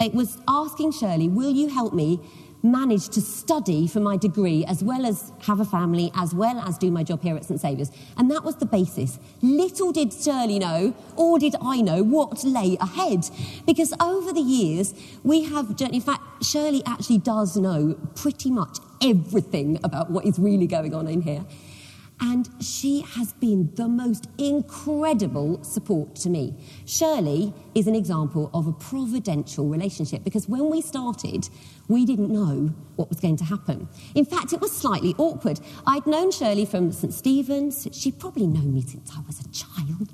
it 0.00 0.14
was 0.14 0.38
asking 0.48 0.92
Shirley, 0.92 1.28
Will 1.28 1.52
you 1.52 1.68
help 1.68 1.94
me 1.94 2.20
managed 2.62 3.12
to 3.12 3.20
study 3.20 3.86
for 3.86 4.00
my 4.00 4.16
degree 4.16 4.64
as 4.66 4.82
well 4.82 5.04
as 5.04 5.32
have 5.42 5.60
a 5.60 5.64
family, 5.64 6.10
as 6.14 6.34
well 6.34 6.58
as 6.60 6.78
do 6.78 6.90
my 6.90 7.02
job 7.02 7.22
here 7.22 7.36
at 7.36 7.44
St 7.44 7.60
Saviour's. 7.60 7.90
And 8.16 8.30
that 8.30 8.44
was 8.44 8.56
the 8.56 8.66
basis. 8.66 9.18
Little 9.42 9.92
did 9.92 10.12
Shirley 10.12 10.58
know, 10.58 10.94
or 11.16 11.38
did 11.38 11.56
I 11.60 11.80
know, 11.80 12.02
what 12.02 12.44
lay 12.44 12.76
ahead. 12.80 13.28
Because 13.66 13.92
over 14.00 14.32
the 14.32 14.40
years, 14.40 14.94
we 15.24 15.44
have, 15.44 15.74
in 15.80 16.00
fact, 16.00 16.44
Shirley 16.44 16.82
actually 16.86 17.18
does 17.18 17.56
know 17.56 17.98
pretty 18.14 18.50
much 18.50 18.78
everything 19.02 19.80
about 19.82 20.10
what 20.10 20.24
is 20.24 20.38
really 20.38 20.66
going 20.66 20.94
on 20.94 21.08
in 21.08 21.22
here. 21.22 21.44
And 22.24 22.48
she 22.60 23.00
has 23.00 23.32
been 23.32 23.74
the 23.74 23.88
most 23.88 24.28
incredible 24.38 25.64
support 25.64 26.14
to 26.16 26.30
me. 26.30 26.54
Shirley 26.86 27.52
is 27.74 27.88
an 27.88 27.96
example 27.96 28.48
of 28.54 28.68
a 28.68 28.72
providential 28.72 29.68
relationship 29.68 30.22
because 30.22 30.48
when 30.48 30.70
we 30.70 30.82
started, 30.82 31.48
we 31.92 32.06
didn't 32.06 32.30
know 32.30 32.72
what 32.96 33.08
was 33.08 33.20
going 33.20 33.36
to 33.36 33.44
happen. 33.44 33.88
In 34.14 34.24
fact, 34.24 34.52
it 34.52 34.60
was 34.60 34.70
slightly 34.70 35.14
awkward. 35.18 35.60
I'd 35.86 36.06
known 36.06 36.30
Shirley 36.30 36.64
from 36.64 36.92
St. 36.92 37.12
Stephen's. 37.12 37.88
She'd 37.92 38.18
probably 38.18 38.46
known 38.46 38.74
me 38.74 38.82
since 38.82 39.10
I 39.16 39.20
was 39.26 39.40
a 39.40 39.48
child. 39.48 40.08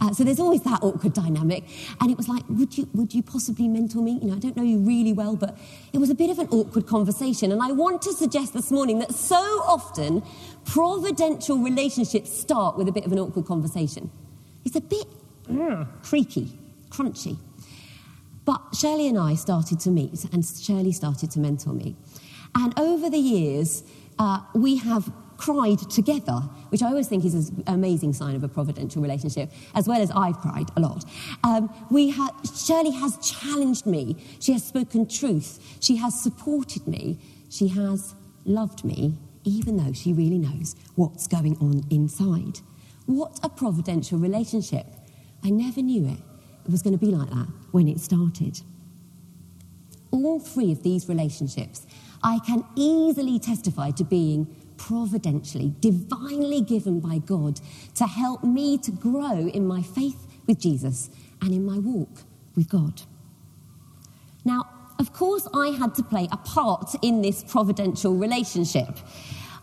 Uh, 0.00 0.12
so 0.12 0.24
there's 0.24 0.40
always 0.40 0.62
that 0.62 0.82
awkward 0.82 1.12
dynamic. 1.12 1.64
And 2.00 2.10
it 2.10 2.16
was 2.16 2.28
like, 2.28 2.42
would 2.48 2.76
you, 2.76 2.88
would 2.94 3.14
you 3.14 3.22
possibly 3.22 3.68
mentor 3.68 4.02
me? 4.02 4.18
You 4.22 4.28
know, 4.28 4.36
I 4.36 4.38
don't 4.38 4.56
know 4.56 4.62
you 4.62 4.78
really 4.78 5.12
well, 5.12 5.36
but 5.36 5.58
it 5.92 5.98
was 5.98 6.10
a 6.10 6.14
bit 6.14 6.30
of 6.30 6.38
an 6.38 6.48
awkward 6.48 6.86
conversation. 6.86 7.52
And 7.52 7.62
I 7.62 7.72
want 7.72 8.02
to 8.02 8.12
suggest 8.12 8.52
this 8.52 8.70
morning 8.70 8.98
that 8.98 9.12
so 9.14 9.36
often 9.36 10.22
providential 10.64 11.58
relationships 11.58 12.36
start 12.36 12.76
with 12.76 12.88
a 12.88 12.92
bit 12.92 13.06
of 13.06 13.12
an 13.12 13.18
awkward 13.18 13.46
conversation. 13.46 14.10
It's 14.64 14.76
a 14.76 14.80
bit 14.80 15.06
mm, 15.48 15.86
creaky, 16.02 16.58
crunchy. 16.90 17.36
But 18.44 18.60
Shirley 18.74 19.08
and 19.08 19.18
I 19.18 19.34
started 19.34 19.80
to 19.80 19.90
meet, 19.90 20.24
and 20.32 20.44
Shirley 20.44 20.92
started 20.92 21.30
to 21.32 21.40
mentor 21.40 21.72
me. 21.72 21.96
And 22.54 22.76
over 22.78 23.10
the 23.10 23.18
years, 23.18 23.84
uh, 24.18 24.40
we 24.54 24.76
have 24.78 25.12
cried 25.36 25.78
together, 25.90 26.40
which 26.68 26.82
I 26.82 26.88
always 26.88 27.08
think 27.08 27.24
is 27.24 27.50
an 27.50 27.64
amazing 27.66 28.12
sign 28.12 28.34
of 28.34 28.44
a 28.44 28.48
providential 28.48 29.00
relationship, 29.00 29.50
as 29.74 29.88
well 29.88 30.02
as 30.02 30.10
I've 30.10 30.38
cried 30.38 30.68
a 30.76 30.80
lot. 30.80 31.04
Um, 31.44 31.72
we 31.90 32.10
ha- 32.10 32.36
Shirley 32.54 32.90
has 32.90 33.16
challenged 33.18 33.86
me. 33.86 34.16
She 34.40 34.52
has 34.52 34.64
spoken 34.64 35.08
truth. 35.08 35.78
She 35.80 35.96
has 35.96 36.20
supported 36.20 36.86
me 36.86 37.18
she 37.50 37.68
has 37.68 38.14
loved 38.44 38.84
me, 38.84 39.18
even 39.44 39.76
though 39.76 39.92
she 39.92 40.12
really 40.12 40.38
knows 40.38 40.76
what's 40.94 41.26
going 41.26 41.56
on 41.58 41.82
inside. 41.90 42.60
What 43.06 43.40
a 43.42 43.48
providential 43.48 44.18
relationship. 44.18 44.86
I 45.44 45.50
never 45.50 45.82
knew 45.82 46.06
it. 46.06 46.18
It 46.18 46.29
was 46.68 46.82
going 46.82 46.98
to 46.98 47.04
be 47.04 47.12
like 47.12 47.30
that 47.30 47.46
when 47.70 47.88
it 47.88 48.00
started. 48.00 48.60
All 50.10 50.40
three 50.40 50.72
of 50.72 50.82
these 50.82 51.08
relationships, 51.08 51.86
I 52.22 52.40
can 52.40 52.64
easily 52.76 53.38
testify 53.38 53.90
to 53.92 54.04
being 54.04 54.54
providentially, 54.76 55.74
divinely 55.80 56.60
given 56.62 57.00
by 57.00 57.18
God 57.18 57.60
to 57.94 58.06
help 58.06 58.42
me 58.42 58.78
to 58.78 58.90
grow 58.90 59.48
in 59.48 59.66
my 59.66 59.82
faith 59.82 60.26
with 60.46 60.58
Jesus 60.58 61.10
and 61.42 61.52
in 61.52 61.64
my 61.64 61.78
walk 61.78 62.22
with 62.56 62.68
God. 62.68 63.02
Now, 64.44 64.64
of 64.98 65.12
course, 65.12 65.46
I 65.54 65.68
had 65.68 65.94
to 65.94 66.02
play 66.02 66.28
a 66.32 66.36
part 66.36 66.94
in 67.02 67.22
this 67.22 67.44
providential 67.44 68.14
relationship. 68.14 68.98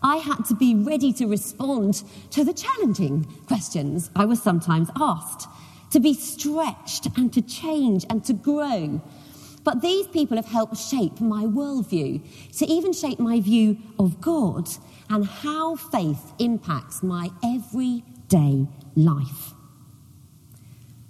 I 0.02 0.18
had 0.18 0.46
to 0.46 0.56
be 0.56 0.76
ready 0.76 1.12
to 1.14 1.26
respond 1.26 2.04
to 2.32 2.44
the 2.44 2.54
challenging 2.54 3.26
questions 3.48 4.10
I 4.16 4.26
was 4.26 4.42
sometimes 4.42 4.90
asked, 4.96 5.48
to 5.92 6.00
be 6.00 6.14
stretched 6.14 7.08
and 7.18 7.32
to 7.34 7.42
change 7.42 8.06
and 8.10 8.24
to 8.26 8.34
grow. 8.34 9.02
But 9.64 9.82
these 9.82 10.08
people 10.08 10.38
have 10.38 10.46
helped 10.46 10.78
shape 10.78 11.20
my 11.20 11.44
worldview, 11.44 12.22
to 12.58 12.66
even 12.66 12.94
shape 12.94 13.20
my 13.20 13.40
view 13.42 13.78
of 14.00 14.22
God 14.22 14.70
and 15.10 15.26
how 15.26 15.76
faith 15.76 16.34
impacts 16.40 17.04
my 17.04 17.30
everyday 17.44 18.68
life. 18.96 19.54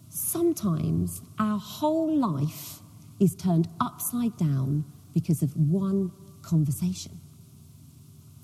Sometimes 0.10 1.22
our 1.39 1.60
whole 1.60 2.15
life 2.15 2.81
is 3.19 3.36
turned 3.36 3.67
upside 3.79 4.36
down 4.38 4.86
because 5.13 5.41
of 5.41 5.55
one 5.55 6.12
conversation. 6.41 7.19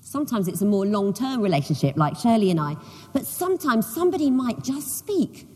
Sometimes 0.00 0.46
it's 0.46 0.62
a 0.62 0.66
more 0.66 0.86
long 0.86 1.12
term 1.12 1.40
relationship, 1.40 1.96
like 1.96 2.16
Shirley 2.16 2.50
and 2.50 2.60
I, 2.60 2.76
but 3.12 3.26
sometimes 3.26 3.92
somebody 3.92 4.30
might 4.30 4.62
just 4.62 4.96
speak 4.96 5.48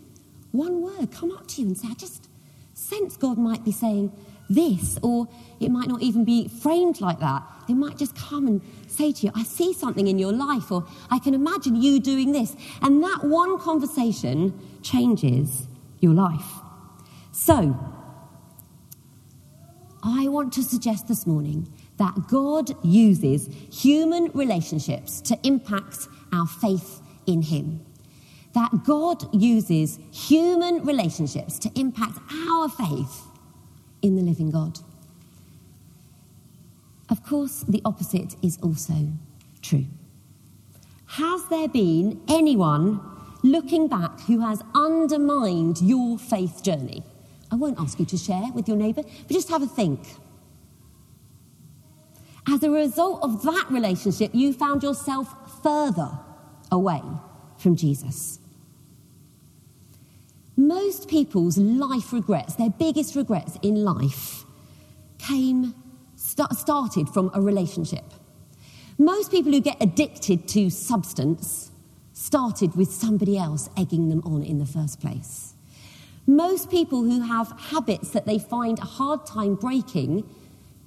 one 0.52 0.82
word, 0.82 1.10
come 1.12 1.30
up 1.32 1.46
to 1.48 1.62
you 1.62 1.68
and 1.68 1.76
say, 1.76 1.88
I 1.90 1.94
just 1.94 2.28
sense 2.74 3.16
God 3.16 3.38
might 3.38 3.64
be 3.64 3.72
saying 3.72 4.12
this, 4.48 4.98
or 5.02 5.28
it 5.60 5.70
might 5.70 5.88
not 5.88 6.02
even 6.02 6.24
be 6.24 6.48
framed 6.48 7.00
like 7.00 7.20
that. 7.20 7.42
They 7.66 7.74
might 7.74 7.98
just 7.98 8.16
come 8.16 8.46
and 8.46 8.62
say 8.86 9.12
to 9.12 9.26
you, 9.26 9.32
I 9.34 9.42
see 9.42 9.74
something 9.74 10.06
in 10.06 10.18
your 10.18 10.32
life, 10.32 10.72
or 10.72 10.86
I 11.10 11.18
can 11.18 11.34
imagine 11.34 11.76
you 11.76 12.00
doing 12.00 12.32
this. 12.32 12.56
And 12.80 13.02
that 13.02 13.24
one 13.24 13.58
conversation 13.58 14.58
changes 14.82 15.66
your 16.00 16.14
life. 16.14 16.46
So, 17.32 17.76
I 20.02 20.28
want 20.28 20.52
to 20.54 20.62
suggest 20.62 21.08
this 21.08 21.26
morning 21.26 21.68
that 21.98 22.28
God 22.28 22.70
uses 22.84 23.48
human 23.70 24.30
relationships 24.32 25.20
to 25.22 25.38
impact 25.42 26.08
our 26.32 26.46
faith 26.46 27.02
in 27.26 27.42
Him. 27.42 27.84
That 28.58 28.82
God 28.82 29.32
uses 29.32 30.00
human 30.10 30.84
relationships 30.84 31.60
to 31.60 31.70
impact 31.78 32.18
our 32.48 32.68
faith 32.68 33.22
in 34.02 34.16
the 34.16 34.22
living 34.22 34.50
God. 34.50 34.80
Of 37.08 37.24
course, 37.24 37.64
the 37.68 37.80
opposite 37.84 38.34
is 38.42 38.58
also 38.60 39.12
true. 39.62 39.86
Has 41.06 41.48
there 41.50 41.68
been 41.68 42.20
anyone 42.26 43.00
looking 43.44 43.86
back 43.86 44.22
who 44.22 44.40
has 44.40 44.60
undermined 44.74 45.80
your 45.80 46.18
faith 46.18 46.60
journey? 46.60 47.04
I 47.52 47.54
won't 47.54 47.78
ask 47.78 48.00
you 48.00 48.06
to 48.06 48.16
share 48.16 48.50
with 48.56 48.66
your 48.66 48.76
neighbour, 48.76 49.04
but 49.04 49.30
just 49.30 49.50
have 49.50 49.62
a 49.62 49.68
think. 49.68 50.00
As 52.48 52.64
a 52.64 52.70
result 52.70 53.22
of 53.22 53.40
that 53.44 53.66
relationship, 53.70 54.32
you 54.34 54.52
found 54.52 54.82
yourself 54.82 55.62
further 55.62 56.10
away 56.72 57.02
from 57.56 57.76
Jesus. 57.76 58.40
Most 60.58 61.08
people's 61.08 61.56
life 61.56 62.12
regrets, 62.12 62.56
their 62.56 62.68
biggest 62.68 63.14
regrets 63.14 63.56
in 63.62 63.84
life, 63.84 64.44
came 65.16 65.72
st- 66.16 66.52
started 66.54 67.08
from 67.08 67.30
a 67.32 67.40
relationship. 67.40 68.02
Most 68.98 69.30
people 69.30 69.52
who 69.52 69.60
get 69.60 69.80
addicted 69.80 70.48
to 70.48 70.68
substance 70.68 71.70
started 72.12 72.74
with 72.74 72.90
somebody 72.90 73.38
else 73.38 73.70
egging 73.76 74.08
them 74.08 74.20
on 74.24 74.42
in 74.42 74.58
the 74.58 74.66
first 74.66 75.00
place. 75.00 75.54
Most 76.26 76.72
people 76.72 77.04
who 77.04 77.20
have 77.20 77.54
habits 77.56 78.10
that 78.10 78.26
they 78.26 78.40
find 78.40 78.80
a 78.80 78.84
hard 78.84 79.26
time 79.26 79.54
breaking, 79.54 80.28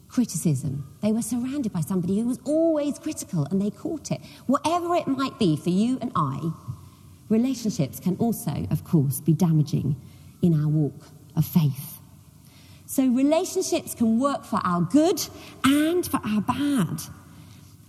criticism. 0.09 0.85
They 1.01 1.13
were 1.13 1.21
surrounded 1.21 1.71
by 1.71 1.79
somebody 1.79 2.19
who 2.19 2.27
was 2.27 2.39
always 2.43 2.99
critical 2.99 3.45
and 3.45 3.61
they 3.61 3.71
caught 3.71 4.11
it. 4.11 4.19
Whatever 4.47 4.95
it 4.95 5.07
might 5.07 5.39
be 5.39 5.55
for 5.55 5.69
you 5.69 5.97
and 6.01 6.11
I, 6.13 6.51
relationships 7.31 8.00
can 8.00 8.15
also, 8.17 8.67
of 8.69 8.83
course, 8.83 9.21
be 9.21 9.33
damaging 9.33 9.95
in 10.41 10.53
our 10.61 10.67
walk 10.67 11.07
of 11.35 11.45
faith. 11.45 12.00
So, 12.85 13.07
relationships 13.07 13.95
can 13.95 14.19
work 14.19 14.43
for 14.43 14.59
our 14.63 14.81
good 14.81 15.23
and 15.63 16.05
for 16.05 16.19
our 16.25 16.41
bad. 16.41 17.01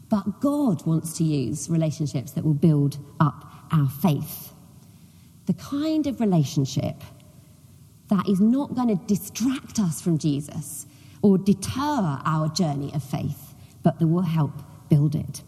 But 0.08 0.40
God 0.40 0.86
wants 0.86 1.16
to 1.18 1.24
use 1.24 1.68
relationships 1.68 2.32
that 2.32 2.44
will 2.44 2.54
build 2.54 2.98
up 3.18 3.44
our 3.72 3.88
faith. 3.88 4.52
The 5.46 5.54
kind 5.54 6.06
of 6.06 6.20
relationship 6.20 7.02
that 8.08 8.28
is 8.28 8.40
not 8.40 8.74
going 8.74 8.96
to 8.96 9.06
distract 9.06 9.80
us 9.80 10.00
from 10.00 10.18
Jesus 10.18 10.86
or 11.22 11.38
deter 11.38 12.20
our 12.24 12.48
journey 12.48 12.92
of 12.94 13.02
faith, 13.02 13.54
but 13.82 13.98
that 13.98 14.06
will 14.06 14.22
help 14.22 14.52
build 14.88 15.14
it. 15.14 15.42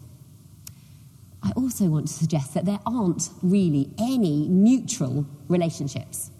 Also 1.55 1.85
want 1.85 2.07
to 2.07 2.13
suggest 2.13 2.53
that 2.53 2.65
there 2.65 2.79
aren't 2.85 3.29
really 3.41 3.89
any 3.97 4.47
neutral 4.47 5.25
relationships. 5.47 6.31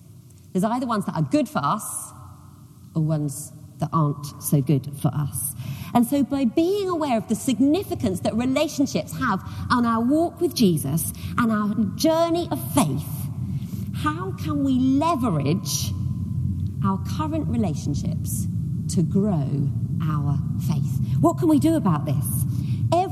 There's 0.52 0.64
either 0.64 0.86
ones 0.86 1.06
that 1.06 1.16
are 1.16 1.22
good 1.22 1.50
for 1.50 1.60
us 1.60 2.12
or 2.96 3.02
ones 3.02 3.52
that 3.80 3.90
aren't 3.92 4.26
so 4.42 4.62
good 4.62 4.90
for 5.02 5.10
us. 5.10 5.54
And 5.94 6.06
so, 6.06 6.24
by 6.24 6.46
being 6.46 6.90
aware 6.90 7.18
of 7.18 7.28
the 7.28 7.36
significance 7.36 8.22
that 8.22 8.36
relationships 8.36 9.14
have 9.18 9.42
on 9.70 9.86
our 9.86 10.02
walk 10.02 10.42
with 10.42 10.54
Jesus 10.54 11.14
and 11.38 11.52
our 11.52 11.74
journey 11.96 12.48
of 12.52 12.74
faith, 12.74 13.08
how 13.96 14.34
can 14.34 14.64
we 14.64 14.74
leverage 14.80 15.92
our 16.86 17.02
current 17.18 17.48
relationships 17.48 18.48
to 18.90 19.02
grow 19.02 19.70
our 20.04 20.38
faith? 20.68 21.00
What 21.20 21.38
can 21.38 21.48
we 21.48 21.60
do 21.60 21.76
about 21.76 22.06
this? 22.06 22.46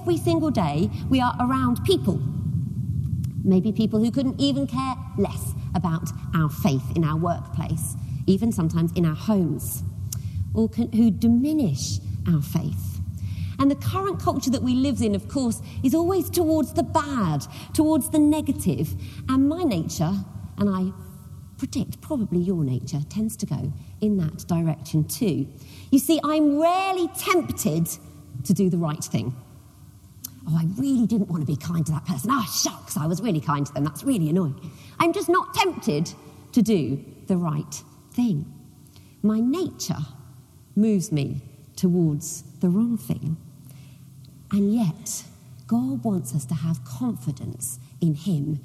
Every 0.04 0.18
single 0.18 0.52
day, 0.52 0.90
we 1.08 1.22
are 1.22 1.34
around 1.40 1.82
people. 1.86 2.22
Maybe 3.42 3.72
people 3.72 4.04
who 4.04 4.12
couldn't 4.12 4.38
even 4.38 4.68
care 4.68 4.96
less 5.18 5.54
about 5.76 6.10
our 6.36 6.50
faith 6.50 6.84
in 6.98 7.06
our 7.06 7.18
workplace, 7.18 7.96
even 8.28 8.52
sometimes 8.52 8.92
in 8.98 9.06
our 9.06 9.16
homes, 9.16 9.82
or 10.54 10.68
can, 10.68 10.92
who 10.92 11.10
diminish 11.10 12.00
our 12.28 12.42
faith. 12.42 13.00
And 13.60 13.72
the 13.72 13.78
current 13.78 14.20
culture 14.20 14.50
that 14.50 14.62
we 14.62 14.74
live 14.74 15.02
in, 15.02 15.16
of 15.16 15.30
course, 15.30 15.62
is 15.84 15.96
always 15.96 16.30
towards 16.30 16.74
the 16.74 16.84
bad, 16.84 17.46
towards 17.74 18.10
the 18.10 18.20
negative. 18.20 18.94
And 19.30 19.48
my 19.48 19.64
nature, 19.64 20.12
and 20.58 20.70
I 20.70 20.92
predict 21.58 22.02
probably 22.02 22.40
your 22.40 22.66
nature, 22.66 23.00
tends 23.10 23.38
to 23.38 23.46
go 23.46 23.72
in 24.02 24.18
that 24.18 24.46
direction 24.50 25.06
too. 25.06 25.48
You 25.92 26.00
see, 26.00 26.20
I'm 26.26 26.60
rarely 26.60 27.08
tempted 27.18 27.88
to 28.44 28.54
do 28.54 28.70
the 28.70 28.78
right 28.78 29.02
thing. 29.02 29.34
Oh, 30.48 30.58
I 30.58 30.66
really 30.78 31.08
didn't 31.08 31.30
want 31.30 31.42
to 31.42 31.48
be 31.48 31.56
kind 31.56 31.86
to 31.86 31.92
that 31.94 32.06
person. 32.06 32.30
Ah, 32.32 32.46
oh, 32.46 32.52
shucks, 32.52 32.98
I 32.98 33.08
was 33.08 33.22
really 33.22 33.40
kind 33.40 33.66
to 33.66 33.74
them. 33.74 33.84
That's 33.84 34.04
really 34.04 34.30
annoying. 34.30 34.72
I'm 35.00 35.14
just 35.14 35.30
not 35.30 35.54
tempted 35.54 36.14
to 36.52 36.62
do 36.62 37.04
the 37.28 37.38
right 37.38 37.82
thing. 38.12 38.52
My 39.22 39.40
nature 39.40 40.06
moves 40.76 41.12
me 41.12 41.42
towards 41.76 42.44
the 42.60 42.70
wrong 42.70 42.98
thing. 42.98 43.38
And 44.52 44.74
yet, 44.74 45.24
God 45.68 46.04
wants 46.04 46.36
us 46.36 46.46
to 46.46 46.54
have 46.54 46.84
confidence 46.84 47.80
in 48.02 48.16
Him. 48.16 48.60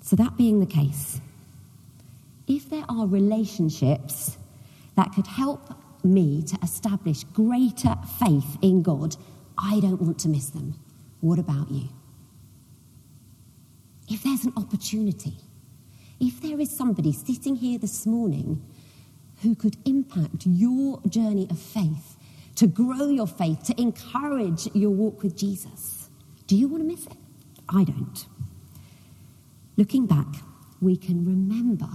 So, 0.00 0.16
that 0.16 0.36
being 0.36 0.60
the 0.60 0.66
case, 0.66 1.20
if 2.46 2.70
there 2.70 2.84
are 2.88 3.06
relationships 3.06 4.38
that 4.96 5.12
could 5.12 5.26
help 5.26 5.74
me 6.02 6.42
to 6.42 6.58
establish 6.62 7.24
greater 7.24 7.94
faith 8.18 8.56
in 8.62 8.82
God, 8.82 9.16
I 9.58 9.80
don't 9.80 10.00
want 10.00 10.18
to 10.20 10.28
miss 10.28 10.50
them. 10.50 10.74
What 11.20 11.38
about 11.38 11.70
you? 11.70 11.88
If 14.08 14.22
there's 14.22 14.44
an 14.44 14.52
opportunity, 14.56 15.36
if 16.20 16.40
there 16.40 16.60
is 16.60 16.74
somebody 16.74 17.12
sitting 17.12 17.56
here 17.56 17.78
this 17.78 18.06
morning 18.06 18.62
who 19.42 19.54
could 19.54 19.76
impact 19.84 20.46
your 20.46 21.00
journey 21.08 21.46
of 21.50 21.58
faith, 21.58 22.16
to 22.56 22.66
grow 22.66 23.08
your 23.08 23.26
faith, 23.26 23.62
to 23.64 23.80
encourage 23.80 24.66
your 24.74 24.90
walk 24.90 25.22
with 25.22 25.36
Jesus, 25.36 26.08
do 26.46 26.56
you 26.56 26.66
want 26.66 26.82
to 26.82 26.88
miss 26.88 27.06
it? 27.06 27.16
I 27.68 27.84
don't. 27.84 28.26
Looking 29.76 30.06
back, 30.06 30.26
we 30.80 30.96
can 30.96 31.24
remember 31.24 31.88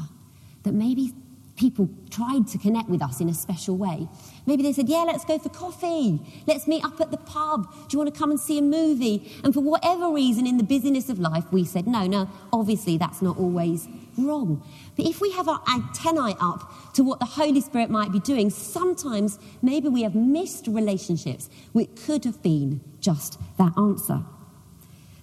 that 0.63 0.73
maybe 0.73 1.13
people 1.55 1.89
tried 2.09 2.47
to 2.47 2.57
connect 2.57 2.89
with 2.89 3.01
us 3.01 3.21
in 3.21 3.29
a 3.29 3.33
special 3.33 3.77
way. 3.77 4.07
Maybe 4.45 4.63
they 4.63 4.73
said, 4.73 4.89
Yeah, 4.89 5.03
let's 5.03 5.23
go 5.25 5.37
for 5.37 5.49
coffee. 5.49 6.19
Let's 6.47 6.67
meet 6.67 6.83
up 6.83 6.99
at 6.99 7.11
the 7.11 7.17
pub. 7.17 7.71
Do 7.73 7.87
you 7.91 7.99
want 7.99 8.13
to 8.13 8.19
come 8.19 8.31
and 8.31 8.39
see 8.39 8.57
a 8.57 8.61
movie? 8.61 9.31
And 9.43 9.53
for 9.53 9.61
whatever 9.61 10.09
reason, 10.09 10.47
in 10.47 10.57
the 10.57 10.63
busyness 10.63 11.09
of 11.09 11.19
life, 11.19 11.45
we 11.51 11.63
said, 11.65 11.87
No, 11.87 12.07
no, 12.07 12.29
obviously 12.51 12.97
that's 12.97 13.21
not 13.21 13.37
always 13.37 13.87
wrong. 14.17 14.63
But 14.95 15.05
if 15.05 15.21
we 15.21 15.31
have 15.31 15.47
our 15.47 15.61
antennae 15.69 16.35
up 16.39 16.93
to 16.93 17.03
what 17.03 17.19
the 17.19 17.25
Holy 17.25 17.61
Spirit 17.61 17.89
might 17.89 18.11
be 18.11 18.19
doing, 18.19 18.49
sometimes 18.49 19.39
maybe 19.61 19.89
we 19.89 20.03
have 20.03 20.15
missed 20.15 20.67
relationships 20.67 21.49
which 21.71 21.89
could 22.05 22.25
have 22.25 22.41
been 22.41 22.81
just 22.99 23.39
that 23.57 23.73
answer. 23.77 24.23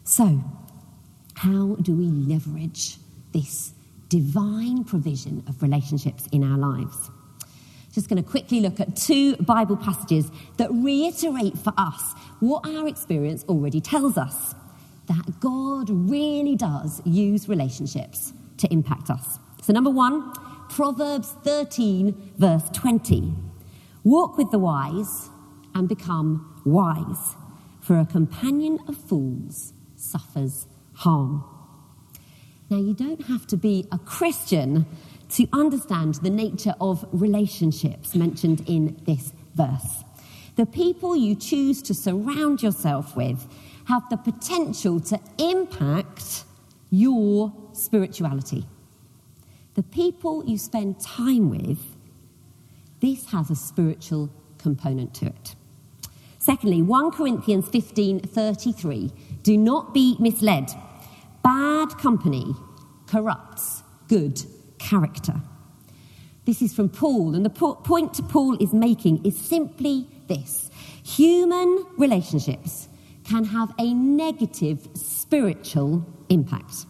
So, 0.04 0.42
how 1.34 1.76
do 1.80 1.94
we 1.94 2.06
leverage 2.06 2.98
this 3.32 3.72
divine 4.10 4.84
provision 4.84 5.42
of 5.48 5.62
relationships 5.62 6.26
in 6.32 6.44
our 6.44 6.58
lives? 6.58 7.10
Just 7.92 8.08
going 8.08 8.22
to 8.22 8.28
quickly 8.28 8.60
look 8.60 8.78
at 8.78 8.94
two 8.94 9.36
Bible 9.36 9.76
passages 9.76 10.30
that 10.58 10.70
reiterate 10.70 11.56
for 11.56 11.72
us 11.78 12.12
what 12.40 12.66
our 12.66 12.86
experience 12.86 13.44
already 13.48 13.80
tells 13.80 14.18
us 14.18 14.54
that 15.08 15.40
God 15.40 15.88
really 15.90 16.54
does 16.54 17.00
use 17.04 17.48
relationships 17.48 18.32
to 18.58 18.72
impact 18.72 19.10
us. 19.10 19.38
So, 19.62 19.72
number 19.72 19.90
one, 19.90 20.32
Proverbs 20.68 21.34
13, 21.42 22.34
verse 22.38 22.68
20. 22.72 23.34
Walk 24.04 24.38
with 24.38 24.50
the 24.50 24.58
wise 24.58 25.30
and 25.74 25.88
become 25.88 26.62
wise, 26.64 27.34
for 27.80 27.98
a 27.98 28.06
companion 28.06 28.78
of 28.86 28.96
fools 28.96 29.72
suffers 29.96 30.66
harm. 30.94 31.44
Now, 32.70 32.76
you 32.76 32.94
don't 32.94 33.22
have 33.26 33.48
to 33.48 33.56
be 33.56 33.88
a 33.90 33.98
Christian 33.98 34.86
to 35.30 35.48
understand 35.52 36.14
the 36.16 36.30
nature 36.30 36.74
of 36.80 37.04
relationships 37.10 38.14
mentioned 38.14 38.62
in 38.68 38.96
this 39.06 39.32
verse. 39.56 40.04
The 40.54 40.66
people 40.66 41.16
you 41.16 41.34
choose 41.34 41.82
to 41.82 41.94
surround 41.94 42.62
yourself 42.62 43.16
with 43.16 43.44
have 43.86 44.08
the 44.08 44.16
potential 44.16 45.00
to 45.00 45.18
impact 45.38 46.44
your 46.90 47.52
spirituality. 47.72 48.64
The 49.74 49.82
people 49.82 50.44
you 50.44 50.56
spend 50.56 51.00
time 51.00 51.50
with, 51.50 51.80
this 53.00 53.32
has 53.32 53.50
a 53.50 53.56
spiritual 53.56 54.30
component 54.58 55.12
to 55.14 55.26
it. 55.26 55.56
Secondly, 56.38 56.82
1 56.82 57.10
Corinthians 57.10 57.68
15 57.68 58.20
33. 58.20 59.12
Do 59.42 59.56
not 59.56 59.92
be 59.92 60.16
misled. 60.20 60.70
Bad 61.42 61.96
company 61.98 62.54
corrupts 63.06 63.82
good 64.08 64.42
character. 64.78 65.40
This 66.44 66.62
is 66.62 66.74
from 66.74 66.88
Paul, 66.88 67.34
and 67.34 67.44
the 67.44 67.50
po- 67.50 67.76
point 67.76 68.20
Paul 68.28 68.56
is 68.62 68.72
making 68.72 69.24
is 69.24 69.38
simply 69.38 70.06
this 70.26 70.70
human 71.04 71.84
relationships 71.96 72.88
can 73.24 73.44
have 73.44 73.72
a 73.78 73.94
negative 73.94 74.88
spiritual 74.94 76.04
impact. 76.28 76.86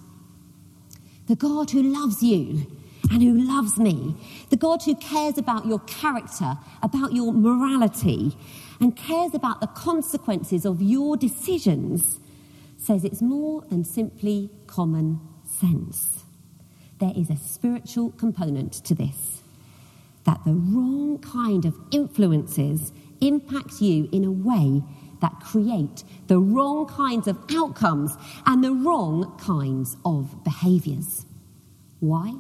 The 1.27 1.37
God 1.37 1.71
who 1.71 1.83
loves 1.83 2.23
you 2.23 2.67
and 3.11 3.23
who 3.23 3.35
loves 3.35 3.79
me, 3.79 4.17
the 4.51 4.57
God 4.57 4.83
who 4.83 4.95
cares 4.97 5.37
about 5.39 5.67
your 5.67 5.81
character, 5.81 6.59
about 6.83 7.13
your 7.13 7.33
morality, 7.33 8.37
and 8.81 8.97
cares 8.97 9.35
about 9.35 9.61
the 9.61 9.67
consequences 9.67 10.65
of 10.65 10.81
your 10.81 11.17
decisions, 11.17 12.19
says 12.81 13.05
it's 13.05 13.23
more 13.23 13.63
than 13.69 13.85
simply 13.85 14.51
common 14.67 15.21
sense. 15.45 16.25
There 16.99 17.13
is 17.15 17.31
a 17.31 17.37
spiritual 17.37 18.11
component 18.13 18.73
to 18.85 18.95
this. 18.95 19.43
That 20.25 20.41
the 20.45 20.55
wrong 20.55 21.19
kind 21.19 21.65
of 21.65 21.75
influences 21.91 22.93
impact 23.21 23.81
you 23.81 24.09
in 24.13 24.25
a 24.25 24.31
way 24.31 24.83
that 25.21 25.41
create 25.41 26.03
the 26.29 26.39
wrong 26.39 26.87
kinds 26.87 27.29
of 27.29 27.39
outcomes 27.51 28.17
and 28.47 28.65
the 28.65 28.73
wrong 28.73 29.37
kinds 29.39 29.97
of 30.05 30.43
behaviors. 30.45 31.27
Why? 32.01 32.35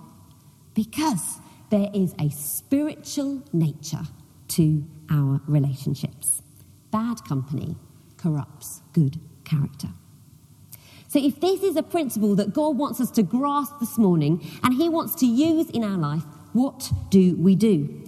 Because 0.75 1.39
there 1.69 1.91
is 1.93 2.15
a 2.19 2.31
spiritual 2.31 3.43
nature 3.53 4.05
to 4.49 4.85
our 5.11 5.41
relationships. 5.47 6.43
Bad 6.91 7.23
company 7.25 7.77
corrupts 8.17 8.83
good 8.93 9.21
character. 9.45 9.89
So, 11.11 11.19
if 11.19 11.41
this 11.41 11.65
is 11.65 11.75
a 11.75 11.83
principle 11.83 12.37
that 12.37 12.55
God 12.55 12.77
wants 12.77 13.01
us 13.01 13.11
to 13.13 13.25
grasp 13.25 13.81
this 13.81 13.99
morning 13.99 14.49
and 14.63 14.75
He 14.75 14.89
wants 14.89 15.17
to 15.17 15.27
use 15.27 15.69
in 15.71 15.83
our 15.83 15.99
life, 15.99 16.23
what 16.53 16.93
do 17.11 17.35
we 17.35 17.57
do? 17.57 18.07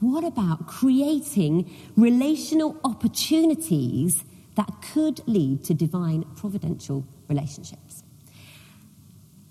What 0.00 0.24
about 0.24 0.66
creating 0.66 1.70
relational 1.94 2.80
opportunities 2.82 4.24
that 4.54 4.70
could 4.94 5.20
lead 5.28 5.64
to 5.64 5.74
divine 5.74 6.24
providential 6.34 7.06
relationships? 7.28 8.02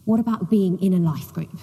What 0.05 0.19
about 0.19 0.49
being 0.49 0.81
in 0.81 0.95
a 0.95 0.99
life 0.99 1.31
group? 1.31 1.59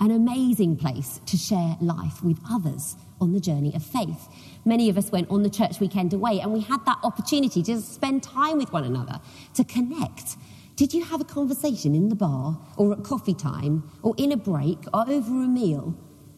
An 0.00 0.10
amazing 0.10 0.76
place 0.76 1.20
to 1.26 1.36
share 1.36 1.76
life 1.78 2.24
with 2.24 2.38
others 2.50 2.96
on 3.20 3.34
the 3.34 3.40
journey 3.40 3.74
of 3.74 3.84
faith. 3.84 4.28
Many 4.64 4.88
of 4.88 4.96
us 4.96 5.12
went 5.12 5.28
on 5.28 5.42
the 5.42 5.50
church 5.50 5.78
weekend 5.78 6.14
away 6.14 6.40
and 6.40 6.54
we 6.54 6.60
had 6.60 6.82
that 6.86 6.98
opportunity 7.02 7.62
to 7.64 7.82
spend 7.82 8.22
time 8.22 8.56
with 8.56 8.72
one 8.72 8.84
another, 8.84 9.20
to 9.54 9.62
connect. 9.62 10.36
Did 10.76 10.94
you 10.94 11.04
have 11.04 11.20
a 11.20 11.24
conversation 11.24 11.94
in 11.94 12.08
the 12.08 12.14
bar 12.14 12.58
or 12.78 12.94
at 12.94 13.04
coffee 13.04 13.34
time 13.34 13.90
or 14.02 14.14
in 14.16 14.32
a 14.32 14.38
break 14.38 14.78
or 14.94 15.04
over 15.06 15.42
a 15.42 15.46
meal 15.46 15.94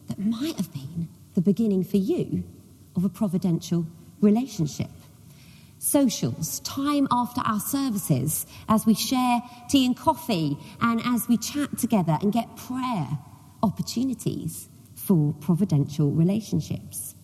that 0.07 0.19
might 0.19 0.57
have 0.57 0.73
been 0.73 1.07
the 1.33 1.41
beginning 1.41 1.85
for 1.85 1.95
you 1.97 2.43
of 2.97 3.05
a 3.05 3.09
providential 3.09 3.87
relationship? 4.19 4.89
Socials, 5.79 6.59
time 6.61 7.07
after 7.11 7.39
our 7.45 7.61
services, 7.61 8.45
as 8.67 8.85
we 8.85 8.93
share 8.93 9.41
tea 9.69 9.85
and 9.85 9.95
coffee 9.95 10.57
and 10.81 11.01
as 11.05 11.29
we 11.29 11.37
chat 11.37 11.77
together 11.77 12.17
and 12.21 12.33
get 12.33 12.57
prayer 12.57 13.07
opportunities 13.63 14.69
for 14.95 15.33
providential 15.39 16.11
relationships. 16.11 17.15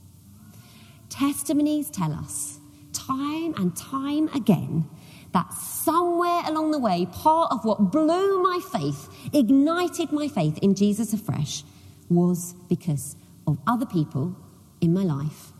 Testimonies 1.09 1.89
tell 1.89 2.13
us 2.13 2.59
time 2.93 3.53
and 3.55 3.75
time 3.75 4.27
again 4.29 4.87
that 5.31 5.53
somewhere 5.53 6.41
along 6.45 6.71
the 6.71 6.79
way, 6.79 7.05
part 7.11 7.51
of 7.51 7.63
what 7.63 7.91
blew 7.91 8.41
my 8.41 8.59
faith, 8.71 9.09
ignited 9.33 10.11
my 10.11 10.27
faith 10.27 10.57
in 10.59 10.73
Jesus 10.73 11.13
afresh, 11.13 11.63
was 12.09 12.55
because 12.67 13.15
of 13.45 13.59
other 13.67 13.85
people 13.85 14.35
in 14.81 14.93
my 14.93 15.03
life 15.03 15.51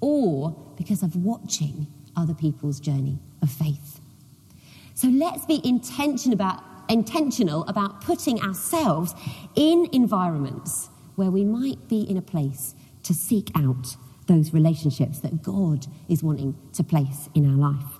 or 0.00 0.56
because 0.76 1.02
of 1.02 1.16
watching 1.16 1.86
other 2.16 2.34
people's 2.34 2.80
journey 2.80 3.18
of 3.42 3.50
faith. 3.50 4.00
So 4.94 5.08
let's 5.08 5.44
be 5.44 5.60
intention 5.62 6.32
about, 6.32 6.62
intentional 6.88 7.64
about 7.64 8.00
putting 8.02 8.40
ourselves 8.40 9.14
in 9.54 9.88
environments 9.92 10.88
where 11.16 11.30
we 11.30 11.44
might 11.44 11.88
be 11.88 12.02
in 12.02 12.16
a 12.16 12.22
place 12.22 12.74
to 13.02 13.14
seek 13.14 13.50
out 13.54 13.96
those 14.26 14.52
relationships 14.52 15.20
that 15.20 15.42
God 15.42 15.86
is 16.08 16.22
wanting 16.22 16.56
to 16.74 16.84
place 16.84 17.28
in 17.34 17.50
our 17.50 17.56
life. 17.56 17.98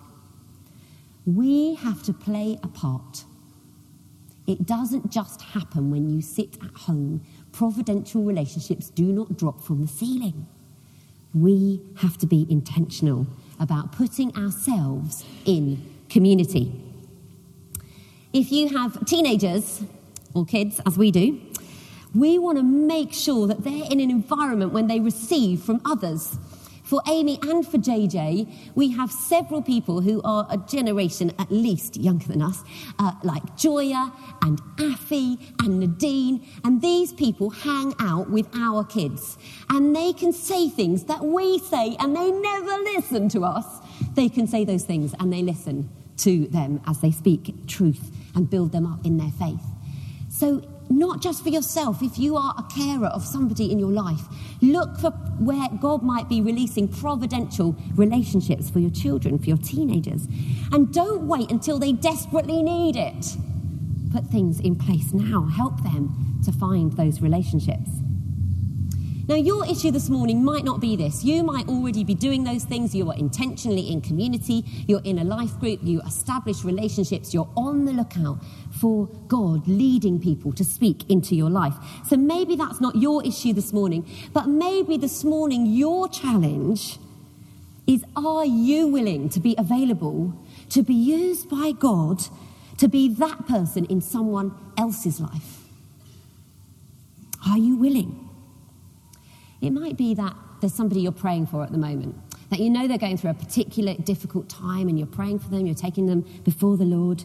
We 1.26 1.74
have 1.76 2.02
to 2.04 2.12
play 2.12 2.58
a 2.62 2.68
part. 2.68 3.24
It 4.46 4.64
doesn't 4.66 5.10
just 5.10 5.42
happen 5.42 5.90
when 5.90 6.08
you 6.08 6.22
sit 6.22 6.56
at 6.62 6.74
home. 6.74 7.22
Providential 7.52 8.22
relationships 8.22 8.88
do 8.90 9.04
not 9.04 9.36
drop 9.36 9.62
from 9.62 9.82
the 9.82 9.88
ceiling. 9.88 10.46
We 11.34 11.82
have 11.96 12.16
to 12.18 12.26
be 12.26 12.46
intentional 12.48 13.26
about 13.60 13.92
putting 13.92 14.34
ourselves 14.36 15.24
in 15.44 15.84
community. 16.08 16.72
If 18.32 18.52
you 18.52 18.68
have 18.68 19.06
teenagers 19.06 19.82
or 20.34 20.44
kids, 20.44 20.80
as 20.86 20.98
we 20.98 21.10
do, 21.10 21.40
we 22.14 22.38
want 22.38 22.58
to 22.58 22.62
make 22.62 23.14
sure 23.14 23.46
that 23.46 23.64
they're 23.64 23.90
in 23.90 24.00
an 24.00 24.10
environment 24.10 24.72
when 24.72 24.86
they 24.86 25.00
receive 25.00 25.62
from 25.62 25.80
others. 25.86 26.36
For 26.84 27.02
Amy 27.08 27.38
and 27.42 27.66
for 27.66 27.78
JJ, 27.78 28.74
we 28.74 28.90
have 28.92 29.10
several 29.10 29.62
people 29.62 30.02
who 30.02 30.20
are 30.24 30.46
a 30.50 30.58
generation 30.58 31.32
at 31.38 31.50
least 31.50 31.96
younger 31.96 32.26
than 32.26 32.42
us, 32.42 32.62
uh, 32.98 33.12
like 33.22 33.56
Joya 33.56 34.12
and 34.42 34.60
Affy 34.78 35.38
and 35.60 35.80
Nadine. 35.80 36.46
And 36.64 36.82
these 36.82 37.14
people 37.14 37.48
hang 37.50 37.94
out 37.98 38.30
with 38.30 38.46
our 38.54 38.84
kids. 38.84 39.38
And 39.70 39.96
they 39.96 40.12
can 40.12 40.32
say 40.32 40.68
things 40.68 41.04
that 41.04 41.24
we 41.24 41.58
say 41.58 41.96
and 41.98 42.14
they 42.14 42.30
never 42.30 42.76
listen 42.94 43.30
to 43.30 43.44
us. 43.44 43.66
They 44.14 44.28
can 44.28 44.46
say 44.46 44.64
those 44.64 44.84
things 44.84 45.14
and 45.18 45.32
they 45.32 45.42
listen 45.42 45.90
to 46.18 46.46
them 46.48 46.80
as 46.86 47.00
they 47.00 47.10
speak 47.10 47.66
truth 47.66 48.10
and 48.34 48.48
build 48.48 48.72
them 48.72 48.86
up 48.86 49.04
in 49.04 49.16
their 49.18 49.30
faith. 49.30 49.64
So 50.28 50.62
not 50.90 51.20
just 51.20 51.42
for 51.42 51.48
yourself, 51.48 52.02
if 52.02 52.18
you 52.18 52.36
are 52.36 52.54
a 52.56 52.62
carer 52.74 53.08
of 53.08 53.24
somebody 53.24 53.70
in 53.70 53.78
your 53.78 53.90
life, 53.90 54.22
look 54.60 54.98
for 54.98 55.10
where 55.10 55.68
God 55.80 56.02
might 56.02 56.28
be 56.28 56.40
releasing 56.40 56.88
providential 56.88 57.76
relationships 57.94 58.70
for 58.70 58.78
your 58.78 58.90
children, 58.90 59.38
for 59.38 59.46
your 59.46 59.58
teenagers. 59.58 60.26
And 60.72 60.92
don't 60.92 61.26
wait 61.26 61.50
until 61.50 61.78
they 61.78 61.92
desperately 61.92 62.62
need 62.62 62.96
it. 62.96 63.36
Put 64.12 64.26
things 64.26 64.60
in 64.60 64.76
place 64.76 65.12
now, 65.12 65.46
help 65.46 65.82
them 65.82 66.40
to 66.44 66.52
find 66.52 66.92
those 66.92 67.20
relationships. 67.20 67.90
Now, 69.28 69.34
your 69.34 69.66
issue 69.66 69.90
this 69.90 70.08
morning 70.08 70.42
might 70.42 70.64
not 70.64 70.80
be 70.80 70.96
this. 70.96 71.22
You 71.22 71.42
might 71.42 71.68
already 71.68 72.02
be 72.02 72.14
doing 72.14 72.44
those 72.44 72.64
things. 72.64 72.94
You 72.94 73.10
are 73.10 73.14
intentionally 73.14 73.92
in 73.92 74.00
community, 74.00 74.64
you're 74.86 75.02
in 75.04 75.18
a 75.18 75.24
life 75.24 75.60
group, 75.60 75.80
you 75.82 76.00
establish 76.00 76.64
relationships, 76.64 77.34
you're 77.34 77.50
on 77.54 77.84
the 77.84 77.92
lookout 77.92 78.38
for 78.70 79.06
God 79.28 79.68
leading 79.68 80.18
people 80.18 80.54
to 80.54 80.64
speak 80.64 81.10
into 81.10 81.34
your 81.34 81.50
life. 81.50 81.74
So 82.06 82.16
maybe 82.16 82.56
that's 82.56 82.80
not 82.80 82.96
your 82.96 83.22
issue 83.22 83.52
this 83.52 83.70
morning, 83.70 84.08
but 84.32 84.46
maybe 84.46 84.96
this 84.96 85.22
morning 85.24 85.66
your 85.66 86.08
challenge 86.08 86.98
is 87.86 88.02
are 88.16 88.46
you 88.46 88.86
willing 88.86 89.28
to 89.28 89.40
be 89.40 89.54
available 89.58 90.32
to 90.70 90.82
be 90.82 90.94
used 90.94 91.50
by 91.50 91.72
God 91.72 92.22
to 92.78 92.88
be 92.88 93.10
that 93.16 93.46
person 93.46 93.84
in 93.86 94.00
someone 94.00 94.54
else's 94.78 95.20
life? 95.20 95.64
Are 97.46 97.58
you 97.58 97.76
willing? 97.76 98.27
It 99.60 99.70
might 99.70 99.96
be 99.96 100.14
that 100.14 100.34
there's 100.60 100.74
somebody 100.74 101.00
you're 101.00 101.12
praying 101.12 101.46
for 101.46 101.62
at 101.62 101.72
the 101.72 101.78
moment, 101.78 102.16
that 102.50 102.60
you 102.60 102.70
know 102.70 102.88
they're 102.88 102.98
going 102.98 103.16
through 103.16 103.30
a 103.30 103.34
particular 103.34 103.94
difficult 103.94 104.48
time 104.48 104.88
and 104.88 104.98
you're 104.98 105.06
praying 105.06 105.38
for 105.40 105.50
them, 105.50 105.66
you're 105.66 105.74
taking 105.74 106.06
them 106.06 106.22
before 106.44 106.76
the 106.76 106.84
Lord. 106.84 107.24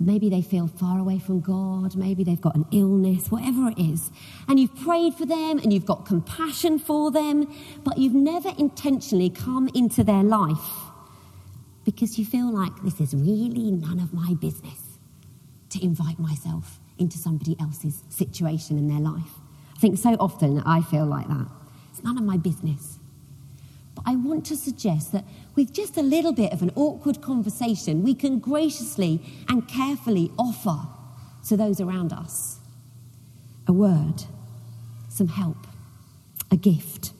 Maybe 0.00 0.28
they 0.28 0.42
feel 0.42 0.66
far 0.66 0.98
away 0.98 1.18
from 1.18 1.40
God, 1.40 1.96
maybe 1.96 2.24
they've 2.24 2.40
got 2.40 2.56
an 2.56 2.66
illness, 2.72 3.30
whatever 3.30 3.68
it 3.68 3.78
is. 3.78 4.10
And 4.48 4.58
you've 4.58 4.74
prayed 4.76 5.14
for 5.14 5.24
them 5.24 5.58
and 5.58 5.72
you've 5.72 5.86
got 5.86 6.04
compassion 6.04 6.78
for 6.78 7.10
them, 7.10 7.52
but 7.84 7.98
you've 7.98 8.14
never 8.14 8.52
intentionally 8.58 9.30
come 9.30 9.68
into 9.74 10.02
their 10.02 10.22
life 10.22 10.90
because 11.84 12.18
you 12.18 12.24
feel 12.24 12.52
like 12.52 12.72
this 12.82 13.00
is 13.00 13.14
really 13.14 13.70
none 13.70 14.00
of 14.00 14.12
my 14.12 14.34
business 14.34 14.98
to 15.70 15.82
invite 15.82 16.18
myself 16.18 16.80
into 16.98 17.18
somebody 17.18 17.56
else's 17.60 18.02
situation 18.08 18.78
in 18.78 18.88
their 18.88 19.00
life. 19.00 19.43
I 19.76 19.78
think 19.80 19.98
so 19.98 20.16
often 20.20 20.60
I 20.60 20.82
feel 20.82 21.06
like 21.06 21.28
that. 21.28 21.46
It's 21.90 22.02
none 22.02 22.16
of 22.16 22.24
my 22.24 22.36
business. 22.36 22.98
But 23.94 24.04
I 24.06 24.16
want 24.16 24.44
to 24.46 24.56
suggest 24.56 25.12
that 25.12 25.24
with 25.54 25.72
just 25.72 25.96
a 25.96 26.02
little 26.02 26.32
bit 26.32 26.52
of 26.52 26.62
an 26.62 26.72
awkward 26.74 27.20
conversation, 27.20 28.02
we 28.02 28.14
can 28.14 28.38
graciously 28.38 29.20
and 29.48 29.68
carefully 29.68 30.32
offer 30.38 30.88
to 31.48 31.56
those 31.56 31.80
around 31.80 32.12
us 32.12 32.58
a 33.66 33.72
word, 33.72 34.24
some 35.08 35.28
help, 35.28 35.66
a 36.50 36.56
gift. 36.56 37.12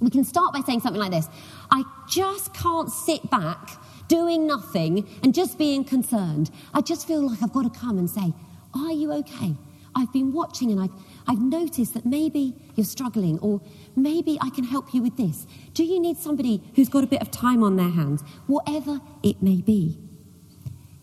We 0.00 0.10
can 0.10 0.24
start 0.24 0.52
by 0.52 0.60
saying 0.60 0.80
something 0.80 1.00
like 1.00 1.10
this 1.10 1.28
I 1.70 1.82
just 2.08 2.52
can't 2.54 2.90
sit 2.90 3.30
back 3.30 3.70
doing 4.08 4.46
nothing 4.46 5.08
and 5.22 5.34
just 5.34 5.58
being 5.58 5.84
concerned. 5.84 6.50
I 6.72 6.80
just 6.80 7.08
feel 7.08 7.28
like 7.28 7.42
I've 7.42 7.52
got 7.52 7.72
to 7.72 7.78
come 7.78 7.98
and 7.98 8.08
say, 8.08 8.32
Are 8.74 8.92
you 8.92 9.12
okay? 9.12 9.54
I've 9.96 10.12
been 10.12 10.32
watching 10.32 10.70
and 10.70 10.80
I've, 10.80 10.90
I've 11.26 11.40
noticed 11.40 11.94
that 11.94 12.04
maybe 12.04 12.54
you're 12.74 12.84
struggling, 12.84 13.38
or 13.38 13.62
maybe 13.96 14.38
I 14.42 14.50
can 14.50 14.64
help 14.64 14.92
you 14.92 15.02
with 15.02 15.16
this. 15.16 15.46
Do 15.72 15.82
you 15.84 15.98
need 15.98 16.18
somebody 16.18 16.62
who's 16.76 16.90
got 16.90 17.02
a 17.02 17.06
bit 17.06 17.22
of 17.22 17.30
time 17.30 17.62
on 17.62 17.76
their 17.76 17.88
hands? 17.88 18.22
Whatever 18.46 19.00
it 19.22 19.42
may 19.42 19.62
be. 19.62 19.98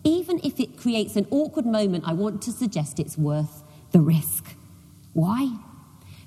Even 0.04 0.38
if 0.44 0.60
it 0.60 0.76
creates 0.78 1.16
an 1.16 1.26
awkward 1.30 1.66
moment, 1.66 2.04
I 2.06 2.12
want 2.12 2.40
to 2.42 2.52
suggest 2.52 3.00
it's 3.00 3.18
worth 3.18 3.64
the 3.90 4.00
risk. 4.00 4.54
Why? 5.12 5.58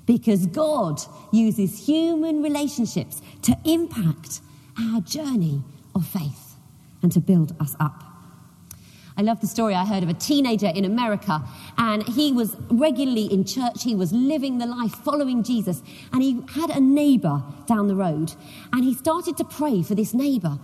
Because 0.04 0.46
God 0.46 1.00
uses 1.32 1.86
human 1.86 2.42
relationships 2.42 3.22
to 3.42 3.56
impact 3.64 4.40
our 4.78 5.00
journey 5.00 5.62
of 5.94 6.06
faith 6.06 6.56
and 7.02 7.10
to 7.12 7.20
build 7.20 7.54
us 7.60 7.76
up. 7.80 8.07
I 9.18 9.22
love 9.22 9.40
the 9.40 9.48
story 9.48 9.74
I 9.74 9.84
heard 9.84 10.04
of 10.04 10.08
a 10.08 10.14
teenager 10.14 10.68
in 10.68 10.84
America, 10.84 11.42
and 11.76 12.04
he 12.04 12.30
was 12.30 12.56
regularly 12.70 13.24
in 13.24 13.44
church. 13.44 13.82
He 13.82 13.96
was 13.96 14.12
living 14.12 14.58
the 14.58 14.66
life, 14.66 14.92
following 14.92 15.42
Jesus, 15.42 15.82
and 16.12 16.22
he 16.22 16.40
had 16.54 16.70
a 16.70 16.78
neighbor 16.78 17.42
down 17.66 17.88
the 17.88 17.96
road, 17.96 18.34
and 18.72 18.84
he 18.84 18.94
started 18.94 19.36
to 19.38 19.44
pray 19.44 19.82
for 19.82 19.96
this 19.96 20.14
neighbor, 20.14 20.60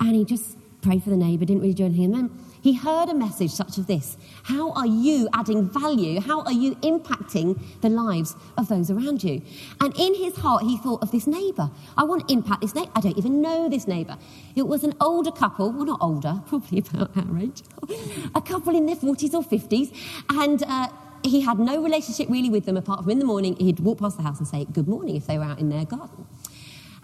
and 0.00 0.14
he 0.16 0.24
just 0.24 0.56
prayed 0.80 1.02
for 1.02 1.10
the 1.10 1.18
neighbor, 1.18 1.44
didn't 1.44 1.60
really 1.60 1.74
do 1.74 1.84
anything, 1.84 2.06
and 2.06 2.14
then 2.14 2.30
he 2.62 2.74
heard 2.74 3.08
a 3.08 3.14
message 3.14 3.50
such 3.50 3.78
as 3.78 3.86
this 3.86 4.16
How 4.44 4.72
are 4.72 4.86
you 4.86 5.28
adding 5.32 5.68
value? 5.68 6.20
How 6.20 6.42
are 6.42 6.52
you 6.52 6.74
impacting 6.76 7.60
the 7.80 7.88
lives 7.88 8.34
of 8.56 8.68
those 8.68 8.90
around 8.90 9.22
you? 9.22 9.42
And 9.80 9.94
in 9.98 10.14
his 10.14 10.36
heart, 10.36 10.62
he 10.62 10.76
thought 10.78 11.02
of 11.02 11.10
this 11.10 11.26
neighbour. 11.26 11.70
I 11.96 12.04
want 12.04 12.28
to 12.28 12.32
impact 12.32 12.62
this 12.62 12.74
neighbour. 12.74 12.92
I 12.94 13.00
don't 13.00 13.18
even 13.18 13.40
know 13.40 13.68
this 13.68 13.86
neighbour. 13.86 14.16
It 14.56 14.66
was 14.66 14.84
an 14.84 14.94
older 15.00 15.30
couple, 15.30 15.70
well, 15.70 15.86
not 15.86 16.00
older, 16.00 16.42
probably 16.46 16.78
about 16.78 17.16
our 17.16 17.38
age, 17.38 17.62
a 18.34 18.40
couple 18.40 18.76
in 18.76 18.86
their 18.86 18.96
40s 18.96 19.34
or 19.34 19.42
50s. 19.42 19.94
And 20.30 20.62
uh, 20.64 20.88
he 21.22 21.40
had 21.40 21.58
no 21.58 21.82
relationship 21.82 22.28
really 22.28 22.50
with 22.50 22.66
them 22.66 22.76
apart 22.76 23.02
from 23.02 23.10
in 23.10 23.18
the 23.18 23.24
morning, 23.24 23.56
he'd 23.56 23.80
walk 23.80 23.98
past 23.98 24.16
the 24.16 24.22
house 24.22 24.38
and 24.38 24.48
say 24.48 24.64
good 24.72 24.88
morning 24.88 25.16
if 25.16 25.26
they 25.26 25.38
were 25.38 25.44
out 25.44 25.58
in 25.58 25.68
their 25.68 25.84
garden. 25.84 26.26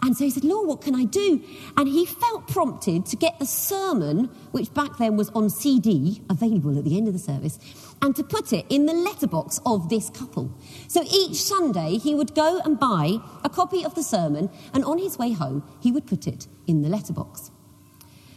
And 0.05 0.15
so 0.15 0.23
he 0.23 0.29
said, 0.29 0.43
Lord, 0.43 0.67
what 0.67 0.81
can 0.81 0.93
I 0.93 1.05
do? 1.05 1.41
And 1.75 1.87
he 1.87 2.05
felt 2.05 2.47
prompted 2.47 3.07
to 3.07 3.15
get 3.15 3.39
the 3.39 3.45
sermon, 3.47 4.25
which 4.51 4.71
back 4.71 4.99
then 4.99 5.17
was 5.17 5.29
on 5.29 5.49
CD, 5.49 6.21
available 6.29 6.77
at 6.77 6.83
the 6.83 6.95
end 6.95 7.07
of 7.07 7.13
the 7.13 7.19
service, 7.19 7.57
and 8.03 8.15
to 8.15 8.23
put 8.23 8.53
it 8.53 8.67
in 8.69 8.85
the 8.85 8.93
letterbox 8.93 9.59
of 9.65 9.89
this 9.89 10.11
couple. 10.11 10.55
So 10.87 11.01
each 11.11 11.41
Sunday, 11.41 11.97
he 11.97 12.13
would 12.13 12.35
go 12.35 12.61
and 12.63 12.79
buy 12.79 13.17
a 13.43 13.49
copy 13.49 13.83
of 13.83 13.95
the 13.95 14.03
sermon, 14.03 14.51
and 14.75 14.85
on 14.85 14.99
his 14.99 15.17
way 15.17 15.31
home, 15.31 15.63
he 15.81 15.91
would 15.91 16.05
put 16.05 16.27
it 16.27 16.45
in 16.67 16.83
the 16.83 16.89
letterbox. 16.89 17.49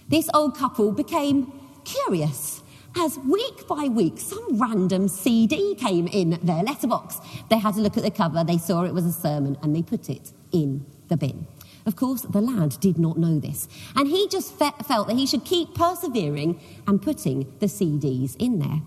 This 0.08 0.30
old 0.32 0.56
couple 0.56 0.92
became 0.92 1.52
curious 1.84 2.62
as 2.96 3.18
week 3.18 3.68
by 3.68 3.88
week 3.88 4.18
some 4.18 4.58
random 4.58 5.06
CD 5.06 5.74
came 5.74 6.06
in 6.06 6.38
their 6.42 6.62
letterbox. 6.62 7.18
They 7.50 7.58
had 7.58 7.74
to 7.74 7.80
look 7.82 7.98
at 7.98 8.04
the 8.04 8.10
cover, 8.10 8.42
they 8.42 8.56
saw 8.56 8.84
it 8.84 8.94
was 8.94 9.04
a 9.04 9.12
sermon, 9.12 9.58
and 9.62 9.76
they 9.76 9.82
put 9.82 10.08
it 10.08 10.32
in 10.50 10.86
the 11.08 11.18
bin. 11.18 11.46
Of 11.88 11.96
course, 11.96 12.20
the 12.20 12.42
lad 12.42 12.76
did 12.80 12.98
not 12.98 13.16
know 13.16 13.38
this, 13.38 13.66
and 13.96 14.08
he 14.08 14.28
just 14.28 14.52
fe- 14.52 14.72
felt 14.86 15.08
that 15.08 15.16
he 15.16 15.24
should 15.24 15.46
keep 15.46 15.74
persevering 15.74 16.60
and 16.86 17.00
putting 17.00 17.50
the 17.60 17.66
CDs 17.66 18.36
in 18.38 18.58
there. 18.58 18.82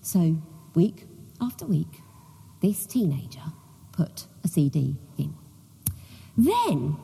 So, 0.00 0.38
week 0.74 1.06
after 1.40 1.64
week, 1.66 2.00
this 2.60 2.84
teenager 2.84 3.44
put 3.92 4.26
a 4.42 4.48
CD 4.48 4.96
in. 5.16 5.36
Then, 6.36 6.96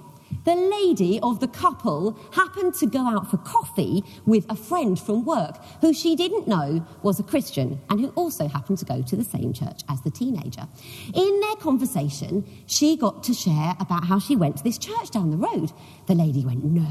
the 0.44 0.54
lady 0.54 1.20
of 1.20 1.40
the 1.40 1.48
couple 1.48 2.18
happened 2.32 2.74
to 2.74 2.86
go 2.86 3.00
out 3.00 3.30
for 3.30 3.38
coffee 3.38 4.04
with 4.26 4.46
a 4.50 4.56
friend 4.56 4.98
from 4.98 5.24
work 5.24 5.58
who 5.80 5.92
she 5.92 6.16
didn't 6.16 6.46
know 6.46 6.86
was 7.02 7.18
a 7.20 7.22
Christian 7.22 7.80
and 7.90 8.00
who 8.00 8.08
also 8.10 8.48
happened 8.48 8.78
to 8.78 8.84
go 8.84 9.02
to 9.02 9.16
the 9.16 9.24
same 9.24 9.52
church 9.52 9.82
as 9.88 10.00
the 10.02 10.10
teenager. 10.10 10.66
In 11.14 11.40
their 11.40 11.56
conversation, 11.56 12.44
she 12.66 12.96
got 12.96 13.22
to 13.24 13.34
share 13.34 13.74
about 13.80 14.04
how 14.04 14.18
she 14.18 14.36
went 14.36 14.56
to 14.58 14.64
this 14.64 14.78
church 14.78 15.10
down 15.10 15.30
the 15.30 15.36
road. 15.36 15.72
The 16.06 16.14
lady 16.14 16.44
went, 16.44 16.64
No, 16.64 16.86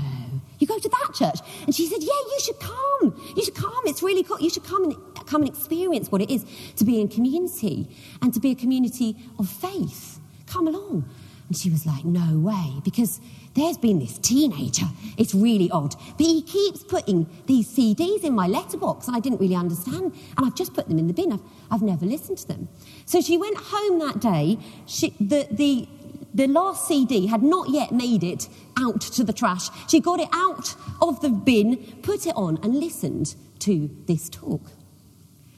you 0.60 0.68
go 0.68 0.80
to 0.80 0.90
that 0.90 1.14
church? 1.14 1.40
And 1.66 1.76
she 1.76 1.88
said, 1.88 2.02
Yeah, 2.02 2.08
you 2.08 2.40
should 2.40 2.60
come. 2.60 3.34
You 3.36 3.44
should 3.44 3.56
come. 3.56 3.82
It's 3.86 4.04
really 4.04 4.24
cool. 4.24 4.40
You 4.40 4.50
should 4.50 4.64
come 4.64 4.84
and 4.86 4.96
come 5.28 5.42
and 5.42 5.50
experience 5.50 6.12
what 6.12 6.22
it 6.22 6.32
is 6.32 6.46
to 6.78 6.86
be 6.86 7.02
in 7.02 7.08
community 7.08 7.90
and 8.22 8.34
to 8.34 8.40
be 8.40 8.52
a 8.52 8.56
community 8.56 9.16
of 9.38 9.50
faith. 9.50 10.20
Come 10.48 10.68
along. 10.68 11.10
And 11.48 11.56
she 11.56 11.70
was 11.70 11.86
like, 11.86 12.04
No 12.04 12.40
way, 12.40 12.82
because 12.84 13.20
there's 13.58 13.78
been 13.78 14.00
this 14.00 14.18
teenager. 14.20 14.86
It's 15.18 15.34
really 15.34 15.70
odd. 15.72 15.96
But 16.18 16.26
he 16.28 16.42
keeps 16.44 16.84
putting 16.84 17.28
these 17.48 17.68
CDs 17.68 18.24
in 18.24 18.34
my 18.34 18.48
letterbox, 18.48 19.08
and 19.08 19.16
I 19.16 19.20
didn't 19.20 19.40
really 19.40 19.56
understand. 19.56 20.14
And 20.38 20.46
I've 20.46 20.56
just 20.56 20.74
put 20.74 20.88
them 20.88 21.00
in 21.00 21.08
the 21.08 21.14
bin. 21.14 21.32
I've, 21.34 21.42
I've 21.72 21.82
never 21.82 22.06
listened 22.06 22.38
to 22.40 22.48
them. 22.48 22.70
So 23.06 23.20
she 23.22 23.38
went 23.38 23.58
home 23.58 24.00
that 24.00 24.20
day. 24.20 24.60
She, 24.86 25.10
the, 25.20 25.48
the, 25.50 25.88
the 26.34 26.48
last 26.48 26.88
CD 26.88 27.26
had 27.26 27.42
not 27.42 27.70
yet 27.70 27.92
made 27.92 28.24
it 28.24 28.48
out 28.78 29.02
to 29.02 29.24
the 29.24 29.34
trash. 29.34 29.70
She 29.90 30.00
got 30.00 30.20
it 30.20 30.30
out 30.34 30.76
of 31.02 31.22
the 31.22 31.30
bin, 31.30 31.78
put 32.04 32.28
it 32.28 32.36
on, 32.36 32.60
and 32.62 32.76
listened 32.76 33.36
to 33.60 33.90
this 34.06 34.30
talk. 34.30 34.62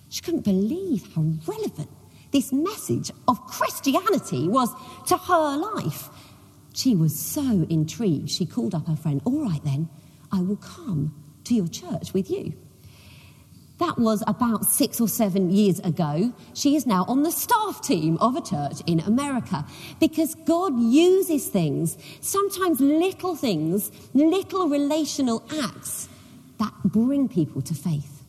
She 0.07 0.21
couldn't 0.21 0.45
believe 0.45 1.13
how 1.15 1.33
relevant 1.45 1.89
this 2.31 2.51
message 2.51 3.11
of 3.27 3.45
Christianity 3.47 4.47
was 4.47 4.69
to 5.07 5.17
her 5.17 5.57
life. 5.57 6.09
She 6.73 6.95
was 6.95 7.17
so 7.17 7.65
intrigued, 7.69 8.29
she 8.29 8.45
called 8.45 8.75
up 8.75 8.87
her 8.87 8.95
friend, 8.95 9.21
All 9.25 9.43
right 9.43 9.63
then, 9.63 9.89
I 10.31 10.41
will 10.41 10.57
come 10.57 11.13
to 11.45 11.55
your 11.55 11.67
church 11.67 12.13
with 12.13 12.29
you. 12.29 12.53
That 13.79 13.97
was 13.97 14.23
about 14.27 14.65
six 14.65 14.99
or 14.99 15.07
seven 15.07 15.51
years 15.51 15.79
ago. 15.79 16.33
She 16.53 16.75
is 16.75 16.85
now 16.85 17.05
on 17.07 17.23
the 17.23 17.31
staff 17.31 17.81
team 17.81 18.17
of 18.17 18.35
a 18.35 18.41
church 18.41 18.81
in 18.85 18.99
America 18.99 19.65
because 20.01 20.35
God 20.35 20.77
uses 20.77 21.47
things, 21.47 21.97
sometimes 22.19 22.81
little 22.81 23.37
things, 23.37 23.89
little 24.13 24.67
relational 24.67 25.43
acts 25.63 26.09
that 26.57 26.73
bring 26.83 27.29
people 27.29 27.61
to 27.61 27.73
faith. 27.73 28.23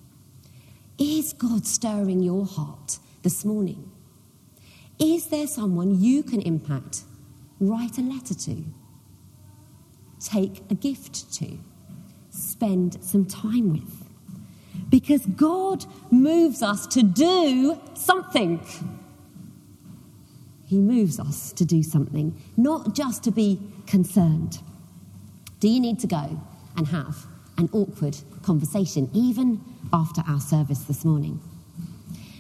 Is 0.98 1.32
God 1.32 1.66
stirring 1.66 2.22
your 2.22 2.46
heart 2.46 3.00
this 3.22 3.44
morning? 3.44 3.90
Is 4.98 5.28
there 5.28 5.46
someone 5.46 6.00
you 6.00 6.22
can 6.22 6.40
impact? 6.42 7.02
Write 7.59 7.98
a 7.98 8.02
letter 8.02 8.35
to, 8.35 8.64
take 10.22 10.62
a 10.70 10.74
gift 10.74 11.33
to, 11.35 11.59
spend 12.30 13.02
some 13.02 13.24
time 13.24 13.72
with. 13.72 14.04
Because 14.88 15.24
God 15.26 15.85
moves 16.11 16.62
us 16.62 16.87
to 16.88 17.02
do 17.02 17.80
something. 17.94 18.61
He 20.66 20.78
moves 20.78 21.18
us 21.18 21.52
to 21.54 21.64
do 21.64 21.83
something, 21.83 22.37
not 22.56 22.94
just 22.94 23.24
to 23.24 23.30
be 23.30 23.61
concerned. 23.87 24.59
Do 25.61 25.68
you 25.68 25.80
need 25.80 25.98
to 26.00 26.06
go 26.06 26.40
and 26.76 26.87
have 26.88 27.26
an 27.59 27.68
awkward 27.72 28.16
conversation, 28.42 29.11
even 29.12 29.61
after 29.92 30.22
our 30.26 30.40
service 30.40 30.80
this 30.85 31.04
morning? 31.04 31.40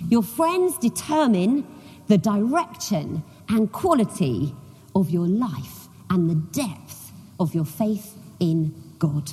Your 0.08 0.22
friends 0.22 0.78
determine 0.78 1.66
the 2.08 2.18
direction 2.18 3.22
and 3.48 3.70
quality 3.70 4.54
of 4.94 5.10
your 5.10 5.26
life 5.26 5.88
and 6.08 6.28
the 6.28 6.34
depth 6.34 7.12
of 7.38 7.54
your 7.54 7.64
faith 7.64 8.16
in 8.38 8.74
God. 8.98 9.32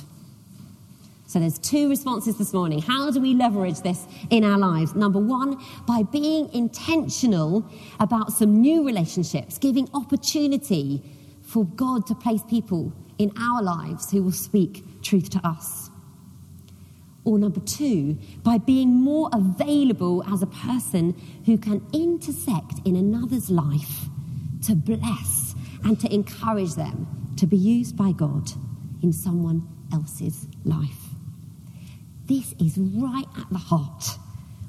So 1.26 1.38
there's 1.38 1.58
two 1.58 1.90
responses 1.90 2.38
this 2.38 2.54
morning. 2.54 2.80
How 2.80 3.10
do 3.10 3.20
we 3.20 3.34
leverage 3.34 3.80
this 3.80 4.06
in 4.30 4.44
our 4.44 4.58
lives? 4.58 4.94
Number 4.94 5.18
one, 5.18 5.62
by 5.86 6.02
being 6.02 6.50
intentional 6.54 7.70
about 8.00 8.32
some 8.32 8.62
new 8.62 8.86
relationships, 8.86 9.58
giving 9.58 9.90
opportunity 9.92 11.02
for 11.42 11.66
God 11.66 12.06
to 12.06 12.14
place 12.14 12.42
people 12.48 12.92
in 13.18 13.30
our 13.38 13.62
lives 13.62 14.10
who 14.10 14.22
will 14.22 14.32
speak 14.32 15.02
truth 15.02 15.28
to 15.30 15.46
us. 15.46 15.90
Or 17.28 17.38
number 17.38 17.60
two, 17.60 18.16
by 18.42 18.56
being 18.56 18.88
more 18.88 19.28
available 19.34 20.24
as 20.32 20.40
a 20.40 20.46
person 20.46 21.14
who 21.44 21.58
can 21.58 21.86
intersect 21.92 22.80
in 22.86 22.96
another's 22.96 23.50
life 23.50 24.06
to 24.62 24.74
bless 24.74 25.54
and 25.84 26.00
to 26.00 26.10
encourage 26.10 26.74
them 26.74 27.34
to 27.36 27.46
be 27.46 27.58
used 27.58 27.98
by 27.98 28.12
God 28.12 28.50
in 29.02 29.12
someone 29.12 29.68
else's 29.92 30.46
life. 30.64 31.04
This 32.24 32.54
is 32.58 32.78
right 32.78 33.28
at 33.36 33.50
the 33.50 33.58
heart 33.58 34.08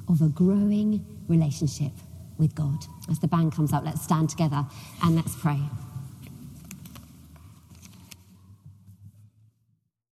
of 0.10 0.22
a 0.22 0.28
growing 0.28 1.06
relationship 1.30 1.94
with 2.38 2.56
God. 2.56 2.84
As 3.10 3.20
the 3.20 3.30
band 3.30 3.54
comes 3.56 3.72
up, 3.72 3.86
let's 3.86 4.02
stand 4.02 4.30
together 4.30 4.68
and 5.02 5.16
let's 5.16 5.34
pray. 5.34 5.62